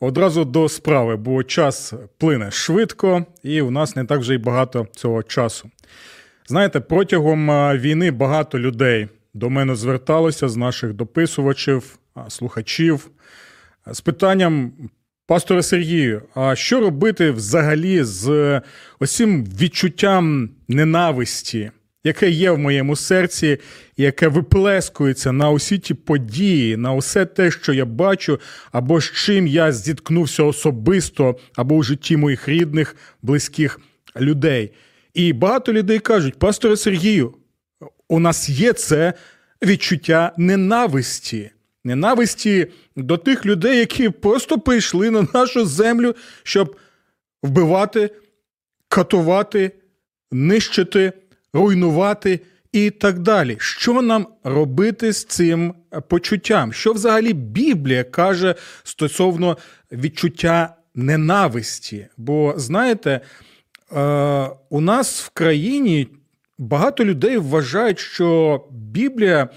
Одразу 0.00 0.44
до 0.44 0.68
справи, 0.68 1.16
бо 1.16 1.42
час 1.42 1.94
плине 2.18 2.50
швидко, 2.50 3.26
і 3.42 3.60
у 3.62 3.70
нас 3.70 3.96
не 3.96 4.04
так 4.04 4.20
вже 4.20 4.34
й 4.34 4.38
багато 4.38 4.86
цього 4.92 5.22
часу. 5.22 5.70
Знаєте, 6.46 6.80
протягом 6.80 7.48
війни 7.78 8.10
багато 8.10 8.58
людей 8.58 9.08
до 9.34 9.50
мене 9.50 9.74
зверталося 9.74 10.48
з 10.48 10.56
наших 10.56 10.92
дописувачів, 10.92 11.98
слухачів 12.28 13.10
з 13.86 14.00
питанням. 14.00 14.72
Пасторе 15.26 15.62
Сергію, 15.62 16.22
а 16.34 16.56
що 16.56 16.80
робити 16.80 17.30
взагалі 17.30 18.02
з 18.02 18.60
усім 19.00 19.44
відчуттям 19.44 20.50
ненависті, 20.68 21.70
яке 22.04 22.30
є 22.30 22.50
в 22.50 22.58
моєму 22.58 22.96
серці, 22.96 23.58
яке 23.96 24.28
виплескується 24.28 25.32
на 25.32 25.50
усі 25.50 25.78
ті 25.78 25.94
події, 25.94 26.76
на 26.76 26.92
усе 26.92 27.26
те, 27.26 27.50
що 27.50 27.72
я 27.72 27.84
бачу, 27.84 28.40
або 28.72 29.00
з 29.00 29.12
чим 29.12 29.46
я 29.46 29.72
зіткнувся 29.72 30.42
особисто, 30.42 31.36
або 31.56 31.74
у 31.74 31.82
житті 31.82 32.16
моїх 32.16 32.48
рідних, 32.48 32.96
близьких 33.22 33.80
людей. 34.20 34.70
І 35.14 35.32
багато 35.32 35.72
людей 35.72 35.98
кажуть: 35.98 36.38
пасторе 36.38 36.76
Сергію, 36.76 37.34
у 38.08 38.20
нас 38.20 38.48
є 38.48 38.72
це 38.72 39.12
відчуття 39.62 40.32
ненависті. 40.36 41.50
Ненависті 41.84 42.66
до 42.96 43.16
тих 43.16 43.46
людей, 43.46 43.78
які 43.78 44.08
просто 44.08 44.58
прийшли 44.58 45.10
на 45.10 45.26
нашу 45.34 45.66
землю, 45.66 46.16
щоб 46.42 46.76
вбивати, 47.42 48.10
катувати, 48.88 49.72
нищити, 50.32 51.12
руйнувати 51.52 52.40
і 52.72 52.90
так 52.90 53.18
далі. 53.18 53.56
Що 53.60 54.02
нам 54.02 54.26
робити 54.44 55.12
з 55.12 55.24
цим 55.24 55.74
почуттям? 56.08 56.72
Що 56.72 56.92
взагалі 56.92 57.32
Біблія 57.32 58.04
каже 58.04 58.54
стосовно 58.84 59.58
відчуття 59.92 60.74
ненависті? 60.94 62.06
Бо 62.16 62.54
знаєте, 62.56 63.10
е, 63.10 63.20
у 64.70 64.80
нас 64.80 65.22
в 65.22 65.28
країні 65.28 66.08
багато 66.58 67.04
людей 67.04 67.36
вважають, 67.36 67.98
що 67.98 68.64
Біблія. 68.70 69.48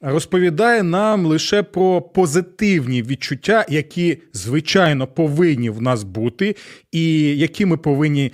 Розповідає 0.00 0.82
нам 0.82 1.26
лише 1.26 1.62
про 1.62 2.02
позитивні 2.02 3.02
відчуття, 3.02 3.66
які 3.68 4.18
звичайно 4.32 5.06
повинні 5.06 5.70
в 5.70 5.82
нас 5.82 6.02
бути, 6.02 6.56
і 6.92 7.36
які 7.38 7.66
ми 7.66 7.76
повинні 7.76 8.32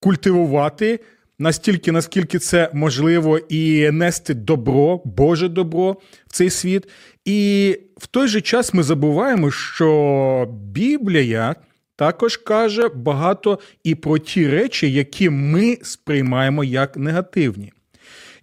культивувати 0.00 1.00
настільки, 1.42 1.92
наскільки 1.92 2.38
це 2.38 2.70
можливо, 2.72 3.38
і 3.38 3.90
нести 3.90 4.34
добро, 4.34 5.02
Боже 5.04 5.48
добро 5.48 5.96
в 6.26 6.32
цей 6.32 6.50
світ. 6.50 6.88
І 7.24 7.78
в 7.96 8.06
той 8.06 8.28
же 8.28 8.40
час 8.40 8.74
ми 8.74 8.82
забуваємо, 8.82 9.50
що 9.50 10.48
Біблія 10.72 11.54
також 11.96 12.36
каже 12.36 12.88
багато 12.88 13.58
і 13.84 13.94
про 13.94 14.18
ті 14.18 14.48
речі, 14.48 14.92
які 14.92 15.30
ми 15.30 15.78
сприймаємо 15.82 16.64
як 16.64 16.96
негативні. 16.96 17.72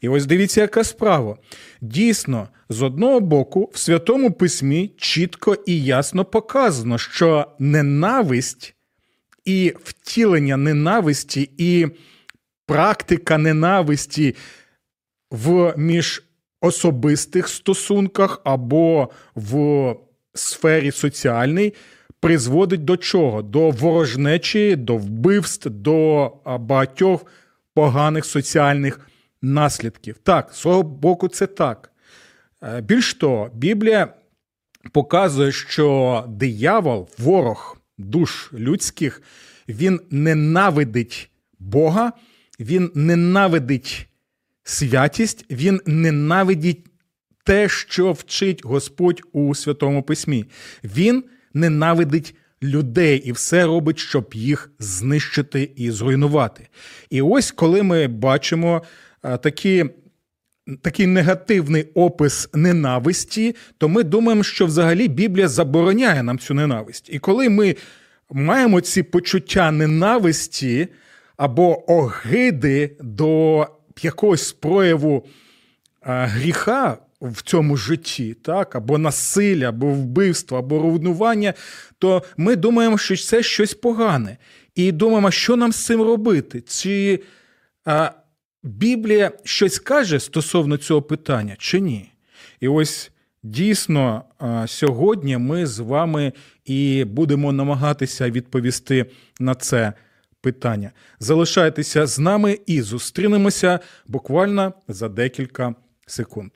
І 0.02 0.10
ось 0.10 0.26
дивіться, 0.26 0.62
яка 0.62 0.84
справа. 0.84 1.38
Дійсно, 1.81 2.48
з 2.70 2.81
одного 2.81 3.20
боку, 3.20 3.72
в 3.74 3.78
Святому 3.80 4.31
Письмі 4.31 4.92
чітко 4.98 5.58
і 5.66 5.84
ясно 5.84 6.26
показано, 6.26 6.98
що 6.98 7.46
ненависть 7.60 8.76
і 9.46 9.74
втілення 9.84 10.58
ненависті, 10.58 11.50
і 11.58 11.88
практика 12.69 13.38
ненависті 13.38 14.35
в 15.31 15.74
міжособистих 15.78 17.47
стосунках 17.47 18.41
або 18.44 19.09
в 19.35 19.96
сфері 20.34 20.91
соціальній 20.91 21.74
призводить 22.19 22.85
до 22.85 22.97
чого? 22.97 23.41
До 23.41 23.69
ворожнечі, 23.69 24.75
до 24.75 24.97
вбивств, 24.97 25.69
до 25.69 26.31
багатьох 26.59 27.25
поганих 27.74 28.25
соціальних 28.25 29.00
наслідків. 29.41 30.18
Так, 30.24 30.53
з 30.53 30.57
свого 30.57 30.84
боку, 30.84 31.28
це 31.28 31.47
так. 31.47 31.91
Е, 32.63 32.81
більш 32.81 33.13
того, 33.13 33.50
Біблія 33.53 34.13
показує, 34.91 35.51
що 35.51 36.24
диявол, 36.28 37.09
ворог 37.18 37.78
душ 37.97 38.53
людських, 38.53 39.22
він 39.68 40.00
ненавидить 40.09 41.30
Бога, 41.59 42.13
він 42.59 42.92
ненавидить 42.96 44.08
святість, 44.64 45.46
він 45.50 45.81
ненавидить 45.86 46.86
те, 47.44 47.70
що 47.70 48.12
вчить 48.12 48.66
Господь 48.66 49.22
у 49.31 49.56
Святому 49.56 50.03
Письмі. 50.03 50.46
Він 50.84 51.24
ненавидить 51.53 52.36
людей 52.64 53.18
і 53.18 53.31
все 53.31 53.66
робить, 53.66 54.00
щоб 54.00 54.31
їх 54.34 54.72
знищити 54.80 55.72
і 55.75 55.92
зруйнувати. 55.92 56.68
І 57.09 57.22
ось 57.22 57.52
коли 57.52 57.84
ми 57.84 58.08
бачимо 58.08 58.84
такі. 59.22 59.86
Такий 60.81 61.08
негативний 61.08 61.84
опис 61.94 62.50
ненависті, 62.53 63.56
то 63.78 63.90
ми 63.90 64.03
думаємо, 64.03 64.44
що 64.44 64.66
взагалі 64.66 65.08
Біблія 65.08 65.48
забороняє 65.48 66.24
нам 66.24 66.40
цю 66.40 66.53
ненависть. 66.53 67.09
І 67.12 67.19
коли 67.19 67.50
ми 67.50 67.75
маємо 68.31 68.81
ці 68.81 69.03
почуття 69.03 69.72
ненависті 69.72 70.88
або 71.40 71.92
огиди 71.92 72.96
до 73.00 73.68
якогось 74.02 74.52
прояву 74.52 75.26
гріха 76.02 76.98
в 77.22 77.42
цьому 77.42 77.78
житті, 77.78 78.34
так, 78.34 78.76
або 78.76 78.98
насилля, 78.98 79.70
або 79.70 79.88
вбивства, 79.88 80.60
або 80.60 80.80
руйнування, 80.80 81.54
то 81.98 82.24
ми 82.38 82.56
думаємо, 82.56 82.98
що 82.98 83.18
це 83.18 83.44
щось 83.44 83.74
погане. 83.74 84.38
І 84.76 84.92
думаємо, 84.92 85.32
що 85.32 85.56
нам 85.56 85.72
з 85.72 85.86
цим 85.86 86.02
робити? 86.02 86.64
Чи 86.68 87.20
а, 87.86 88.12
Біблія 88.64 89.32
щось 89.44 89.80
каже 89.80 90.20
стосовно 90.20 90.78
цього 90.78 91.02
питання, 91.02 91.56
чи 91.58 91.80
ні? 91.80 92.12
І 92.60 92.68
ось 92.68 93.12
дійсно 93.44 94.24
сьогодні 94.68 95.38
ми 95.38 95.66
з 95.66 95.80
вами 95.80 96.34
і 96.66 97.04
будемо 97.04 97.52
намагатися 97.52 98.30
відповісти 98.30 99.06
на 99.40 99.56
це 99.56 99.94
питання. 100.42 100.92
Залишайтеся 101.20 102.08
з 102.08 102.20
нами 102.20 102.60
і 102.66 102.82
зустрінемося 102.82 103.80
буквально 104.08 104.74
за 104.88 105.10
декілька 105.10 105.76
секунд. 106.06 106.52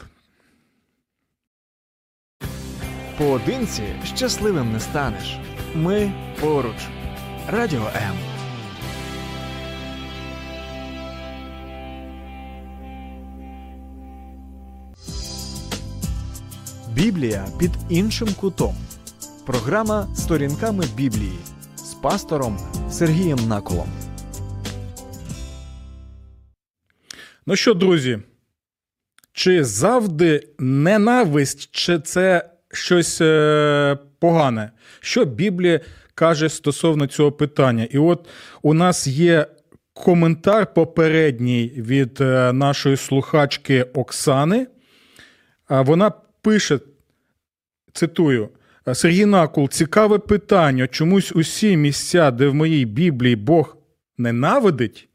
Поодинці 3.17 3.83
щасливим 4.15 4.71
не 4.73 4.79
станеш. 4.79 5.37
Ми 5.75 6.11
поруч. 6.39 6.87
Радіо 7.49 7.87
М. 7.95 8.33
Біблія 16.93 17.45
під 17.59 17.71
іншим 17.89 18.27
кутом. 18.39 18.75
Програма 19.45 20.07
Сторінками 20.15 20.85
Біблії 20.95 21.39
пастором 22.03 22.57
Сергієм 22.89 23.39
Наколом. 23.47 23.87
Ну 27.45 27.55
що, 27.55 27.73
друзі? 27.73 28.19
Чи 29.33 29.63
завжди 29.63 30.47
ненависть, 30.59 31.69
чи 31.71 31.99
це 31.99 32.49
щось 32.71 33.21
е, 33.21 33.97
погане? 34.19 34.71
Що 34.99 35.25
Біблія 35.25 35.79
каже 36.15 36.49
стосовно 36.49 37.07
цього 37.07 37.31
питання? 37.31 37.87
І 37.91 37.97
от 37.97 38.29
у 38.61 38.73
нас 38.73 39.07
є 39.07 39.47
коментар 39.93 40.73
попередній 40.73 41.73
від 41.77 42.21
е, 42.21 42.53
нашої 42.53 42.97
слухачки 42.97 43.83
Оксани. 43.83 44.67
Вона 45.69 46.11
пише, 46.41 46.79
цитую. 47.93 48.49
Сергій 48.91 49.25
Накул, 49.25 49.69
цікаве 49.69 50.19
питання. 50.19 50.87
Чомусь 50.87 51.31
усі 51.31 51.77
місця, 51.77 52.31
де 52.31 52.47
в 52.47 52.53
моїй 52.53 52.85
Біблії 52.85 53.35
Бог 53.35 53.77
ненавидить, 54.17 55.07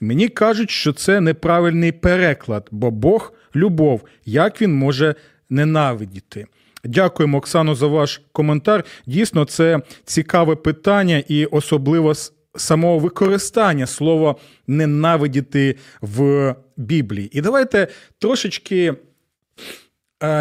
мені 0.00 0.28
кажуть, 0.28 0.70
що 0.70 0.92
це 0.92 1.20
неправильний 1.20 1.92
переклад, 1.92 2.68
бо 2.70 2.90
Бог 2.90 3.32
любов, 3.56 4.04
як 4.24 4.62
він 4.62 4.74
може 4.74 5.14
ненавидіти. 5.50 6.46
Дякуємо, 6.84 7.38
Оксано, 7.38 7.74
за 7.74 7.86
ваш 7.86 8.20
коментар. 8.32 8.84
Дійсно, 9.06 9.44
це 9.44 9.80
цікаве 10.04 10.56
питання 10.56 11.22
і 11.28 11.44
особливо 11.44 12.14
самого 12.56 12.98
використання 12.98 13.86
слова 13.86 14.34
ненавидіти 14.66 15.76
в 16.00 16.54
Біблії. 16.76 17.30
І 17.32 17.40
давайте 17.40 17.88
трошечки 18.18 18.94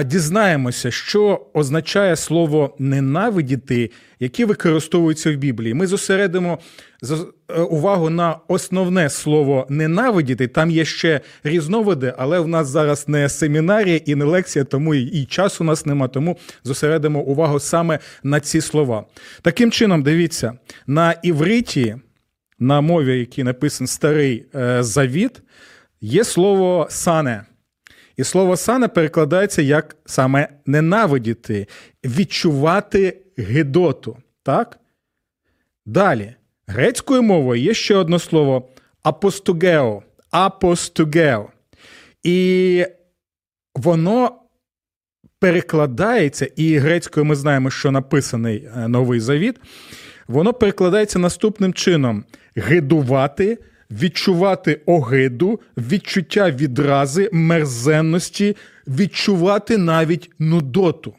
дізнаємося, 0.05 0.91
що 0.91 1.45
означає 1.53 2.15
слово 2.15 2.75
ненавидіти, 2.79 3.91
яке 4.19 4.45
використовується 4.45 5.31
в 5.31 5.35
Біблії. 5.35 5.73
Ми 5.73 5.87
зосередимо 5.87 6.59
е, 7.49 7.61
увагу 7.61 8.09
на 8.09 8.35
основне 8.47 9.09
слово 9.09 9.67
ненавидіти. 9.69 10.47
Там 10.47 10.71
є 10.71 10.85
ще 10.85 11.21
різновиди, 11.43 12.13
але 12.17 12.39
в 12.39 12.47
нас 12.47 12.67
зараз 12.67 13.07
не 13.07 13.29
семінарія 13.29 13.99
і 14.05 14.15
не 14.15 14.25
лекція, 14.25 14.65
тому 14.65 14.95
і 14.95 15.25
часу 15.25 15.63
у 15.63 15.67
нас 15.67 15.85
нема. 15.85 16.07
Тому 16.07 16.37
зосередимо 16.63 17.19
увагу 17.19 17.59
саме 17.59 17.99
на 18.23 18.39
ці 18.39 18.61
слова. 18.61 19.05
Таким 19.41 19.71
чином, 19.71 20.03
дивіться, 20.03 20.53
на 20.87 21.11
івриті, 21.11 21.95
на 22.59 22.81
мові, 22.81 23.19
який 23.19 23.43
написаний 23.43 23.87
старий 23.87 24.45
е, 24.55 24.83
завіт, 24.83 25.41
є 26.01 26.23
слово 26.23 26.87
сане. 26.89 27.43
І 28.19 28.23
слово 28.23 28.57
сане 28.57 28.87
перекладається 28.87 29.61
як 29.61 29.95
саме 30.05 30.47
ненавидіти, 30.65 31.67
відчувати 32.03 33.17
гидоту. 33.37 34.17
Так? 34.43 34.79
Далі, 35.85 36.35
грецькою 36.67 37.21
мовою 37.21 37.61
є 37.61 37.73
ще 37.73 37.95
одне 37.95 38.19
слово 38.19 38.69
апостугео. 39.03 40.03
Апостугео. 40.31 41.49
І 42.23 42.85
воно 43.75 44.41
перекладається, 45.39 46.49
і 46.55 46.77
грецькою 46.77 47.25
ми 47.25 47.35
знаємо, 47.35 47.71
що 47.71 47.91
написаний 47.91 48.69
е, 48.75 48.87
Новий 48.87 49.19
Завіт. 49.19 49.55
Воно 50.27 50.53
перекладається 50.53 51.19
наступним 51.19 51.73
чином: 51.73 52.25
гидувати, 52.55 53.57
відчувати 53.91 54.81
огиду, 54.85 55.59
відчуття 55.77 56.51
відрази, 56.51 57.29
мерзенності, 57.31 58.55
відчувати 58.87 59.77
навіть 59.77 60.31
нудоту. 60.39 61.13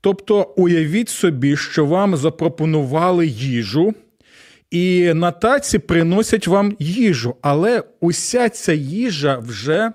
Тобто 0.00 0.54
уявіть 0.56 1.08
собі, 1.08 1.56
що 1.56 1.86
вам 1.86 2.16
запропонували 2.16 3.26
їжу, 3.26 3.94
і 4.70 5.14
на 5.14 5.30
таці 5.30 5.78
приносять 5.78 6.46
вам 6.46 6.76
їжу, 6.78 7.36
але 7.42 7.82
уся 8.00 8.48
ця 8.48 8.72
їжа 8.72 9.38
вже 9.38 9.92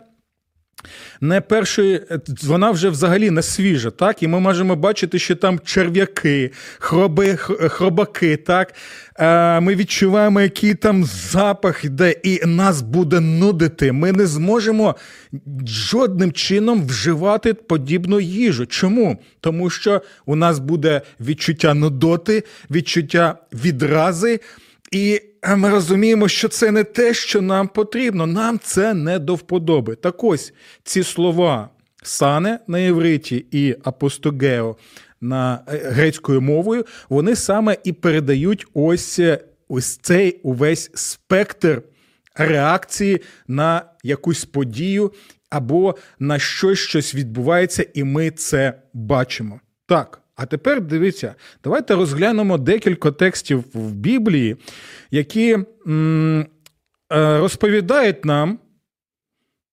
не 1.22 1.42
першої, 1.42 2.01
вона 2.44 2.72
вже 2.72 2.89
взагалі 2.89 3.31
не 3.31 3.42
свіжа, 3.42 3.92
так? 3.92 4.24
І 4.24 4.28
ми 4.28 4.39
можемо 4.39 4.75
бачити, 4.75 5.19
що 5.19 5.36
там 5.36 5.60
черв'яки, 5.66 6.51
хроби, 6.80 7.36
хробаки, 7.38 8.38
так? 8.38 8.74
Е, 9.19 9.60
Ми 9.60 9.75
відчуваємо, 9.75 10.42
який 10.42 10.74
там 10.75 11.04
запах 11.04 11.86
йде, 11.86 12.12
і 12.24 12.45
нас 12.45 12.81
буде 12.81 13.19
нудити. 13.19 13.92
Ми 13.92 14.12
не 14.12 14.28
зможемо 14.28 14.95
жодним 15.68 16.31
чином 16.31 16.88
вживати 16.88 17.54
подібну 17.54 18.19
їжу. 18.19 18.66
Чому? 18.66 19.18
Тому 19.42 19.69
що 19.69 20.01
у 20.25 20.36
нас 20.36 20.60
буде 20.60 21.01
відчуття 21.19 21.74
нудоти, 21.74 22.44
відчуття 22.72 23.36
відрази. 23.54 24.40
І 24.92 25.22
ми 25.56 25.69
розуміємо, 25.69 26.28
що 26.28 26.48
це 26.48 26.72
не 26.72 26.84
те, 26.84 27.13
що 27.13 27.42
нам 27.42 27.68
потрібно. 27.68 28.25
Нам 28.25 28.60
це 28.63 28.94
не 28.94 29.19
до 29.19 29.36
вподоби. 29.36 29.95
Так 29.95 30.24
ось 30.24 30.54
ці 30.84 31.04
слова 31.04 31.69
сане 32.04 32.60
на 32.68 32.80
євриті 32.80 33.45
і 33.51 33.75
апостогео 33.84 34.75
на 35.22 35.60
е, 35.68 35.78
грецькою 35.78 36.42
мовою, 36.42 36.86
вони 37.10 37.36
саме 37.36 37.78
і 37.84 37.94
передають 37.94 38.66
ось 38.74 39.19
е, 39.19 39.39
ось 39.68 39.98
цей 39.98 40.39
увесь 40.44 40.92
спектр 40.94 41.81
реакції 42.36 43.22
на 43.48 43.81
якусь 44.04 44.45
подію 44.45 45.12
або 45.50 45.95
на 46.19 46.40
щось, 46.40 46.80
щось 46.80 47.16
відбувається, 47.16 47.86
і 47.94 48.04
ми 48.04 48.31
це 48.31 48.74
бачимо. 48.94 49.60
Так. 49.86 50.22
А 50.38 50.45
тепер 50.45 50.81
дивіться, 50.81 51.36
давайте 51.63 51.95
розглянемо 51.95 52.57
декілька 52.57 53.12
текстів 53.12 53.66
в 53.74 53.92
Біблії, 53.92 54.57
які 55.12 55.54
е, 55.54 56.45
розповідають 57.10 58.25
нам 58.25 58.60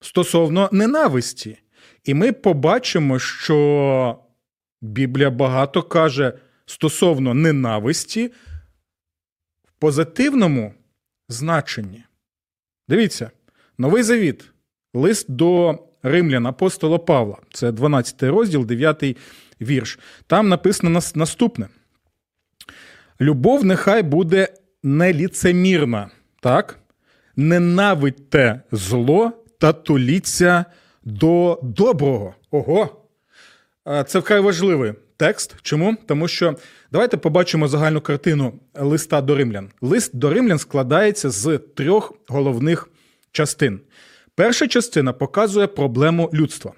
стосовно 0.01 0.69
ненависті. 0.73 1.59
І 2.05 2.15
ми 2.15 2.33
побачимо, 2.33 3.19
що 3.19 4.19
Біблія 4.83 5.31
багато 5.31 5.83
каже 5.83 6.33
стосовно 6.67 7.35
ненависті 7.35 8.27
в 9.65 9.73
позитивному 9.79 10.75
значенні. 11.29 12.05
Дивіться, 12.89 13.31
новий 13.79 14.03
завіт, 14.03 14.45
лист 14.95 15.31
до 15.31 15.79
римлян 16.03 16.47
апостола 16.47 16.99
Павла, 16.99 17.37
це 17.53 17.73
12 17.73 18.23
розділ, 18.23 18.67
9 18.67 19.17
вірш. 19.65 19.99
Там 20.27 20.49
написано 20.49 21.01
наступне: 21.15 21.69
Любов 23.21 23.65
нехай 23.65 24.03
буде 24.03 24.49
неліцемірна, 24.83 26.11
так? 26.41 26.79
Ненавидьте 27.37 28.61
зло 28.73 29.33
та 29.59 29.73
туліться 29.73 30.65
до 31.05 31.61
доброго. 31.63 32.35
Ого! 32.51 33.01
Це 34.07 34.19
вкрай 34.19 34.41
важливий 34.41 34.93
текст. 35.17 35.57
Чому? 35.63 35.97
Тому 36.07 36.29
що 36.29 36.57
давайте 36.93 37.17
побачимо 37.17 37.69
загальну 37.69 38.01
картину 38.01 38.53
листа 38.75 39.21
до 39.21 39.35
римлян. 39.35 39.71
Лист 39.81 40.17
до 40.17 40.31
римлян 40.31 40.59
складається 40.59 41.31
з 41.31 41.59
трьох 41.59 42.15
головних 42.29 42.89
частин. 43.33 43.81
Перша 44.35 44.69
частина 44.69 45.13
показує 45.13 45.67
проблему 45.67 46.31
людства. 46.35 46.73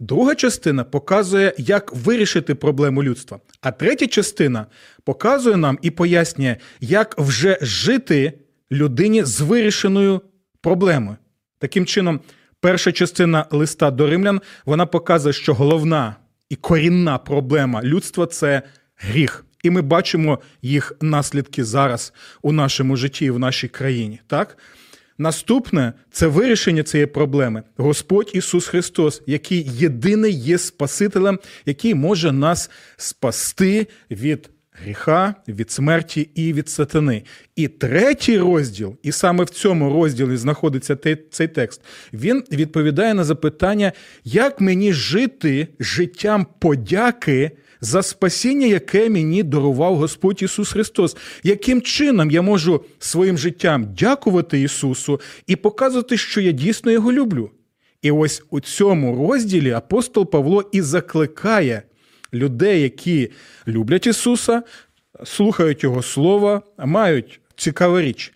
Друга 0.00 0.34
частина 0.34 0.84
показує, 0.84 1.54
як 1.58 1.92
вирішити 1.94 2.54
проблему 2.54 3.02
людства. 3.02 3.40
А 3.60 3.70
третя 3.70 4.06
частина 4.06 4.66
показує 5.04 5.56
нам 5.56 5.78
і 5.82 5.90
пояснює, 5.90 6.56
як 6.80 7.18
вже 7.18 7.58
жити 7.60 8.32
людині 8.72 9.24
з 9.24 9.40
вирішеною 9.40 10.20
проблемою. 10.60 11.16
Таким 11.58 11.86
чином, 11.86 12.20
перша 12.60 12.92
частина 12.92 13.46
листа 13.50 13.90
до 13.90 14.06
римлян 14.06 14.40
вона 14.66 14.86
показує, 14.86 15.32
що 15.32 15.54
головна 15.54 16.16
і 16.48 16.56
корінна 16.56 17.18
проблема 17.18 17.82
людства 17.82 18.26
це 18.26 18.62
гріх. 18.96 19.44
І 19.62 19.70
ми 19.70 19.82
бачимо 19.82 20.38
їх 20.62 20.92
наслідки 21.00 21.64
зараз 21.64 22.12
у 22.42 22.52
нашому 22.52 22.96
житті 22.96 23.24
і 23.24 23.30
в 23.30 23.38
нашій 23.38 23.68
країні. 23.68 24.20
Так? 24.26 24.58
Наступне 25.20 25.92
це 26.10 26.26
вирішення 26.26 26.82
цієї 26.82 27.06
проблеми. 27.06 27.62
Господь 27.76 28.30
Ісус 28.34 28.66
Христос, 28.66 29.22
який 29.26 29.70
єдиний 29.72 30.32
є 30.32 30.58
Спасителем, 30.58 31.38
який 31.66 31.94
може 31.94 32.32
нас 32.32 32.70
спасти 32.96 33.86
від 34.10 34.50
гріха, 34.72 35.34
від 35.48 35.70
смерті 35.70 36.30
і 36.34 36.52
від 36.52 36.68
сатани. 36.68 37.22
І 37.56 37.68
третій 37.68 38.38
розділ, 38.38 38.96
і 39.02 39.12
саме 39.12 39.44
в 39.44 39.50
цьому 39.50 39.92
розділі 39.94 40.36
знаходиться 40.36 40.96
цей 41.30 41.48
текст, 41.48 41.80
він 42.12 42.44
відповідає 42.52 43.14
на 43.14 43.24
запитання, 43.24 43.92
як 44.24 44.60
мені 44.60 44.92
жити 44.92 45.68
життям 45.80 46.46
подяки 46.58 47.50
за 47.80 48.02
спасіння, 48.02 48.66
яке 48.66 49.08
мені 49.10 49.42
дарував 49.42 49.96
Господь 49.96 50.42
Ісус 50.42 50.72
Христос. 50.72 51.16
Яким 51.42 51.82
чином 51.82 52.30
я 52.30 52.42
можу 52.42 52.84
своїм 52.98 53.38
життям 53.38 53.94
дякувати 53.98 54.60
Ісусу 54.60 55.20
і 55.46 55.56
показувати, 55.56 56.16
що 56.16 56.40
я 56.40 56.52
дійсно 56.52 56.90
Його 56.90 57.12
люблю? 57.12 57.50
І 58.02 58.10
ось 58.10 58.42
у 58.50 58.60
цьому 58.60 59.28
розділі 59.28 59.70
апостол 59.70 60.30
Павло 60.30 60.64
і 60.72 60.82
закликає 60.82 61.82
людей, 62.34 62.82
які 62.82 63.30
люблять 63.68 64.06
Ісуса, 64.06 64.62
слухають 65.24 65.82
Його 65.82 66.02
Слова, 66.02 66.62
мають 66.78 67.40
цікаву 67.56 68.00
річ. 68.00 68.32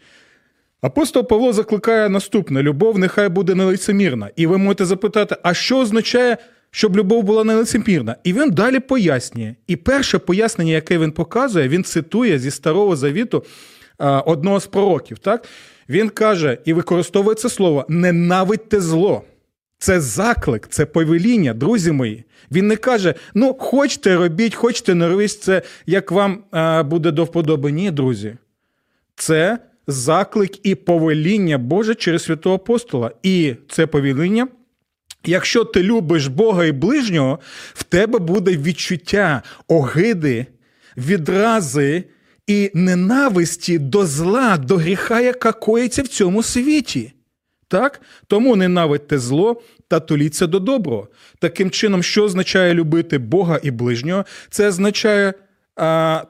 Апостол 0.81 1.29
Павло 1.29 1.53
закликає 1.53 2.09
наступне: 2.09 2.63
любов 2.63 2.99
нехай 2.99 3.29
буде 3.29 3.55
нелицемірна. 3.55 4.31
І 4.37 4.47
ви 4.47 4.59
можете 4.59 4.85
запитати, 4.85 5.37
а 5.43 5.55
що 5.55 5.79
означає 5.79 6.37
щоб 6.75 6.97
любов 6.97 7.23
була 7.25 7.45
нелицемірна. 7.45 8.17
І 8.25 8.33
він 8.33 8.51
далі 8.51 8.81
пояснює. 8.81 9.55
І 9.67 9.77
перше 9.77 10.19
пояснення, 10.19 10.73
яке 10.73 10.99
він 10.99 11.13
показує, 11.13 11.69
він 11.69 11.85
цитує 11.85 12.39
зі 12.39 12.51
Старого 12.51 12.97
Завіту 12.97 13.45
одного 14.27 14.61
з 14.61 14.67
пророків. 14.67 15.19
Так? 15.19 15.49
Він 15.89 16.09
каже 16.09 16.59
і 16.65 16.73
використовує 16.73 17.35
це 17.35 17.49
слово: 17.49 17.87
ненавидьте 17.89 18.81
зло. 18.81 19.23
Це 19.79 20.01
заклик, 20.01 20.69
це 20.71 20.87
повеління, 20.87 21.55
друзі 21.55 21.93
мої. 21.93 22.25
Він 22.53 22.67
не 22.67 22.77
каже: 22.77 23.15
ну, 23.35 23.57
хочете 23.61 24.17
робіть, 24.17 24.55
хочете 24.55 24.95
не 24.95 25.09
робіть 25.09 25.43
це, 25.43 25.63
як 25.87 26.11
вам 26.11 26.45
буде 26.89 27.11
до 27.11 27.25
вподоби. 27.25 27.73
Ні, 27.73 27.91
друзі. 27.91 28.37
Це 29.17 29.59
заклик 29.87 30.67
і 30.67 30.75
повеління 30.75 31.59
Боже 31.59 31.95
через 31.95 32.23
святого 32.23 32.55
апостола. 32.55 33.11
І 33.23 33.55
це 33.69 33.87
повеління 33.87 34.49
Якщо 35.27 35.65
ти 35.65 35.83
любиш 35.83 36.27
Бога 36.27 36.65
і 36.65 36.73
ближнього, 36.73 37.39
в 37.75 37.83
тебе 37.83 38.19
буде 38.19 38.57
відчуття 38.57 39.43
огиди, 39.69 40.47
відрази 40.97 42.05
і 42.47 42.71
ненависті 42.75 43.79
до 43.79 44.07
зла, 44.07 44.57
до 44.57 44.77
гріха, 44.77 45.21
яка 45.21 45.53
коїться 45.53 46.03
в 46.03 46.09
цьому 46.09 46.43
світі. 46.43 47.13
Так? 47.69 48.01
Тому 48.27 48.57
ненавидьте 48.57 49.19
зло 49.19 49.63
та 49.89 50.01
толіться 50.01 50.47
до 50.47 50.59
доброго. 50.59 51.09
Таким 51.39 51.71
чином, 51.71 52.03
що 52.03 52.25
означає 52.25 52.75
любити 52.75 53.19
Бога 53.19 53.61
і 53.63 53.71
ближнього? 53.71 54.25
Це 54.51 54.69
означає 54.69 55.35
а, 55.77 56.25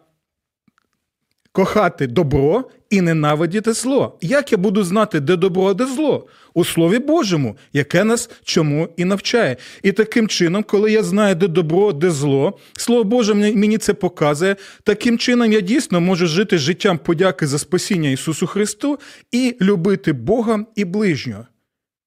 кохати 1.52 2.06
добро 2.06 2.70
і 2.90 3.00
ненавидіти 3.00 3.72
зло. 3.72 4.18
Як 4.20 4.52
я 4.52 4.58
буду 4.58 4.84
знати, 4.84 5.20
де 5.20 5.36
добро, 5.36 5.64
а 5.66 5.74
де 5.74 5.86
зло? 5.86 6.26
У 6.54 6.64
Слові 6.64 6.98
Божому, 6.98 7.56
яке 7.72 8.04
нас 8.04 8.30
чому 8.44 8.88
і 8.96 9.04
навчає. 9.04 9.56
І 9.82 9.92
таким 9.92 10.28
чином, 10.28 10.62
коли 10.62 10.92
я 10.92 11.02
знаю, 11.02 11.34
де 11.34 11.48
добро, 11.48 11.92
де 11.92 12.10
зло, 12.10 12.58
Слово 12.72 13.04
Боже 13.04 13.34
мені 13.34 13.78
це 13.78 13.94
показує. 13.94 14.56
Таким 14.84 15.18
чином, 15.18 15.52
я 15.52 15.60
дійсно 15.60 16.00
можу 16.00 16.26
жити 16.26 16.58
життям 16.58 16.98
подяки 16.98 17.46
за 17.46 17.58
спасіння 17.58 18.10
Ісусу 18.10 18.46
Христу 18.46 18.98
і 19.32 19.56
любити 19.60 20.12
Бога 20.12 20.66
і 20.76 20.84
ближнього. 20.84 21.46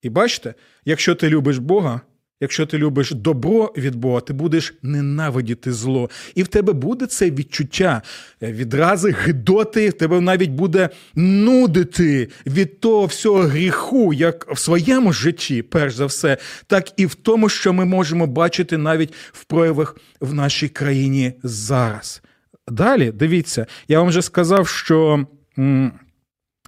І 0.02 0.10
бачите, 0.10 0.54
якщо 0.86 1.16
ти 1.16 1.30
любиш 1.30 1.58
Бога, 1.58 2.02
Якщо 2.42 2.66
ти 2.66 2.78
любиш 2.78 3.12
добро 3.12 3.74
від 3.78 3.96
Бога, 3.96 4.22
ти 4.22 4.34
будеш 4.34 4.74
ненавидіти 4.82 5.74
зло. 5.74 6.10
І 6.36 6.44
в 6.44 6.48
тебе 6.48 6.74
буде 6.74 7.06
це 7.06 7.32
відчуття 7.32 8.02
е, 8.44 8.52
відрази, 8.52 9.16
гидоти, 9.24 9.90
в 9.90 9.94
тебе 9.94 10.22
навіть 10.22 10.50
буде 10.50 10.90
нудити 11.16 12.30
від 12.46 12.80
того 12.80 13.06
всього 13.06 13.40
гріху, 13.40 14.14
як 14.14 14.56
в 14.56 14.60
своєму 14.60 15.14
житті, 15.14 15.62
перш 15.62 15.96
за 15.96 16.06
все, 16.06 16.38
так 16.68 16.92
і 16.98 17.06
в 17.06 17.16
тому, 17.16 17.50
що 17.50 17.74
ми 17.74 17.86
можемо 17.86 18.28
бачити 18.28 18.78
навіть 18.78 19.14
в 19.32 19.44
проявах 19.44 19.98
в 20.22 20.34
нашій 20.34 20.70
країні 20.70 21.34
зараз. 21.44 22.22
Далі, 22.68 23.12
дивіться, 23.12 23.66
я 23.88 24.00
вам 24.00 24.08
вже 24.08 24.22
сказав, 24.22 24.68
що. 24.68 25.26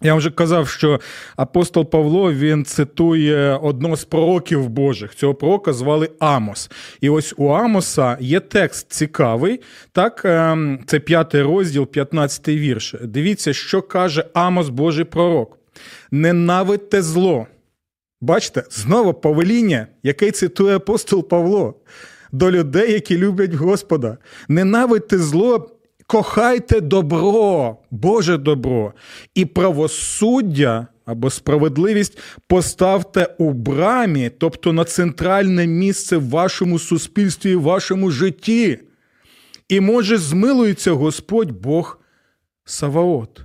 Я 0.02 0.16
вже 0.16 0.32
казав, 0.32 0.68
що 0.68 1.00
апостол 1.36 1.90
Павло 1.90 2.34
він 2.34 2.66
цитує 2.66 3.60
одного 3.62 3.96
з 3.96 4.06
пророків 4.06 4.70
Божих. 4.70 5.16
Цього 5.16 5.36
пророка 5.36 5.74
звали 5.74 6.10
Амос. 6.20 6.72
І 7.02 7.10
ось 7.10 7.34
у 7.38 7.48
Амоса 7.48 8.18
є 8.20 8.40
текст 8.40 8.92
цікавий. 8.92 9.60
Так, 9.92 10.22
ем, 10.26 10.80
це 10.88 11.00
п'ятий 11.00 11.42
розділ, 11.42 11.88
15 11.88 12.48
вірш. 12.48 12.96
Дивіться, 13.04 13.54
що 13.54 13.82
каже 13.82 14.26
Амос 14.34 14.70
Божий 14.70 15.06
пророк: 15.06 15.58
ненавидьте 16.12 17.02
зло. 17.02 17.48
Бачите, 18.22 18.64
знову 18.72 19.14
повеління, 19.14 19.88
яке 20.04 20.32
цитує 20.32 20.76
апостол 20.76 21.28
Павло. 21.28 21.74
До 22.32 22.52
людей, 22.52 22.92
які 22.92 23.18
люблять 23.18 23.54
Господа. 23.54 24.18
Ненавидьте 24.48 25.18
зло 25.18 25.79
кохайте 26.10 26.82
добро, 26.82 27.78
Боже 27.92 28.38
добро, 28.38 28.94
і 29.36 29.46
правосуддя 29.46 30.88
або 31.06 31.30
справедливість 31.30 32.18
поставте 32.48 33.36
у 33.38 33.54
брамі, 33.54 34.32
тобто 34.38 34.74
на 34.74 34.84
центральне 34.84 35.68
місце 35.68 36.18
в 36.18 36.30
вашому 36.30 36.80
суспільстві, 36.80 37.56
в 37.56 37.62
вашому 37.62 38.12
житті. 38.12 38.80
І 39.68 39.80
може 39.80 40.18
змилується 40.18 40.92
Господь 40.92 41.52
Бог 41.52 42.00
Саваот. 42.66 43.42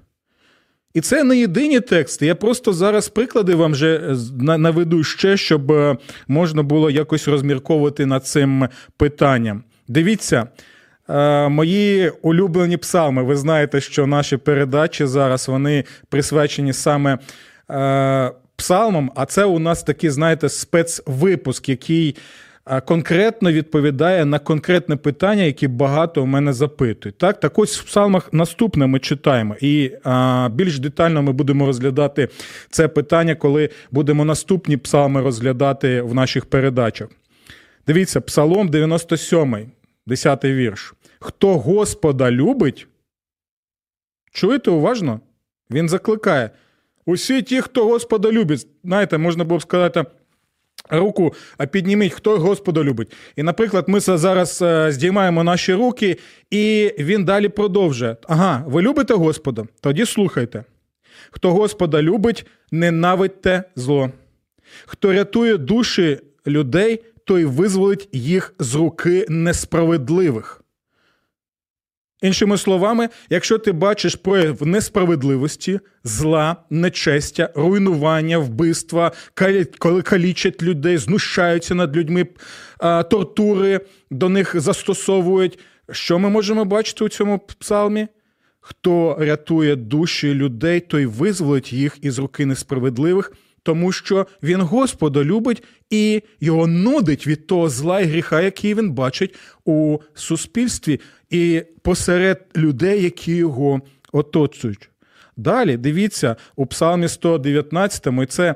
І 0.95 1.01
це 1.01 1.25
не 1.25 1.39
єдині 1.39 1.81
тексти. 1.81 2.27
Я 2.27 2.35
просто 2.35 2.73
зараз 2.73 3.09
приклади 3.09 3.55
вам 3.55 3.73
вже 3.73 4.17
наведу 4.39 5.05
ще, 5.05 5.37
щоб 5.37 5.73
е, 5.73 5.97
можна 6.29 6.63
було 6.63 6.91
якось 6.91 7.29
розмірковувати 7.29 8.07
над 8.07 8.27
цим 8.27 8.69
питанням. 8.97 9.65
Дивіться, 9.89 10.47
Е, 10.47 10.74
мої 11.49 12.13
улюблені 12.23 12.77
псалми. 12.77 13.23
Ви 13.23 13.37
знаєте, 13.37 13.81
що 13.81 14.07
наші 14.07 14.37
передачі 14.37 15.07
зараз 15.07 15.49
вони 15.49 15.85
присвячені 16.09 16.73
саме 16.73 17.19
е, 17.71 18.31
псалмам, 18.57 19.11
а 19.15 19.27
це 19.27 19.45
у 19.45 19.59
нас 19.59 19.83
такий, 19.83 20.11
знаєте, 20.11 20.49
спецвипуск, 20.49 21.69
який. 21.69 22.17
Е, 22.71 22.81
конкретно 22.81 23.53
відповідає 23.53 24.25
на 24.25 24.39
конкретне 24.39 24.97
питання, 24.97 25.43
які 25.43 25.69
багато 25.69 26.23
у 26.23 26.27
мене 26.27 26.53
запитують. 26.53 27.19
Так, 27.19 27.41
так 27.41 27.59
ось 27.59 27.79
в 27.79 27.85
псалмах 27.85 28.33
наступне 28.33 28.87
ми 28.87 28.99
читаємо, 28.99 29.57
і 29.61 29.91
більш 30.51 30.79
детально 30.79 31.23
ми 31.23 31.33
будемо 31.33 31.67
розглядати 31.67 32.29
це 32.71 32.89
питання, 32.89 33.35
коли 33.35 33.71
будемо 33.91 34.25
наступні 34.25 34.77
псалми 34.77 35.21
розглядати 35.21 36.03
в 36.03 36.15
наших 36.15 36.47
передачах. 36.47 37.09
Дивіться, 37.87 38.21
псалом 38.21 38.69
97. 38.69 39.67
Десятий 40.07 40.55
вірш. 40.55 40.95
Хто 41.21 41.59
Господа 41.59 42.31
любить, 42.31 42.87
чуєте 44.33 44.71
уважно? 44.71 45.21
Він 45.71 45.89
закликає. 45.89 46.51
Усі 47.07 47.43
ті, 47.43 47.61
хто 47.61 47.85
Господа 47.85 48.33
любить, 48.33 48.67
знаєте, 48.85 49.19
можна 49.19 49.45
було 49.45 49.59
б 49.59 49.63
сказати. 49.63 50.05
Руку 50.91 51.35
підніміть, 51.71 52.13
хто 52.13 52.39
Господа 52.39 52.83
любить. 52.83 53.13
І, 53.37 53.43
наприклад, 53.43 53.85
ми 53.89 54.01
зараз 54.01 54.63
е, 54.63 54.93
здіймаємо 54.93 55.45
наші 55.45 55.75
руки, 55.75 56.19
і 56.51 56.95
він 56.99 57.25
далі 57.25 57.49
продовжує. 57.49 58.17
Ага, 58.29 58.65
ви 58.67 58.83
любите 58.83 59.15
Господа? 59.15 59.65
Тоді 59.81 60.07
слухайте. 60.07 60.65
Хто 61.31 61.53
Господа 61.53 62.03
любить, 62.03 62.47
ненавидьте 62.71 63.65
зло. 63.77 64.11
Хто 64.87 65.13
рятує 65.13 65.57
душі 65.57 66.19
людей, 66.47 67.05
той 67.25 67.45
визволить 67.45 68.09
їх 68.13 68.55
з 68.59 68.75
руки 68.75 69.27
несправедливих. 69.29 70.61
Іншими 72.23 72.59
словами, 72.59 73.09
якщо 73.31 73.59
ти 73.59 73.73
бачиш 73.73 74.15
прояв 74.15 74.67
несправедливості, 74.67 75.81
зла, 76.05 76.57
нечестя, 76.71 77.51
руйнування, 77.55 78.39
вбивства, 78.39 79.13
коли 79.79 80.03
калічать 80.03 80.63
людей, 80.63 80.97
знущаються 80.97 81.75
над 81.75 81.97
людьми, 81.97 82.27
тортури 83.11 83.81
до 84.11 84.29
них 84.29 84.61
застосовують, 84.61 85.59
що 85.91 86.19
ми 86.19 86.29
можемо 86.31 86.65
бачити 86.65 87.05
у 87.05 87.09
цьому 87.09 87.39
псалмі? 87.39 88.09
Хто 88.61 89.17
рятує 89.21 89.77
душі 89.77 90.35
людей, 90.35 90.81
той 90.81 91.07
визволить 91.07 91.73
їх 91.73 91.99
із 92.03 92.19
руки 92.19 92.47
несправедливих 92.47 93.33
тому 93.65 93.93
що 93.93 94.27
він 94.43 94.61
Господа 94.61 95.25
любить 95.25 95.63
і 95.91 96.23
його 96.41 96.67
нудить 96.67 97.27
від 97.27 97.47
того 97.47 97.69
зла 97.69 98.01
і 98.01 98.05
гріха, 98.05 98.41
який 98.41 98.75
він 98.75 98.91
бачить 98.91 99.35
у 99.65 99.99
суспільстві 100.15 101.01
і 101.31 101.63
посеред 101.83 102.47
людей, 102.57 103.03
які 103.03 103.37
його 103.37 103.81
оточують. 104.13 104.91
Далі 105.37 105.77
дивіться 105.77 106.37
у 106.57 106.67
Псалмі 106.67 107.09
119, 107.09 108.07
і 108.23 108.27
це 108.27 108.55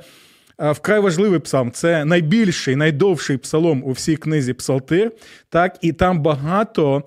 вкрай 0.59 1.01
важливий 1.01 1.41
псалм, 1.41 1.73
це 1.73 2.05
найбільший, 2.05 2.77
найдовший 2.77 3.37
псалом 3.37 3.83
у 3.85 3.91
всій 3.91 4.17
книзі 4.17 4.53
Псалтир. 4.53 5.13
Так, 5.49 5.79
І 5.81 5.93
там 5.93 6.23
багато 6.23 7.03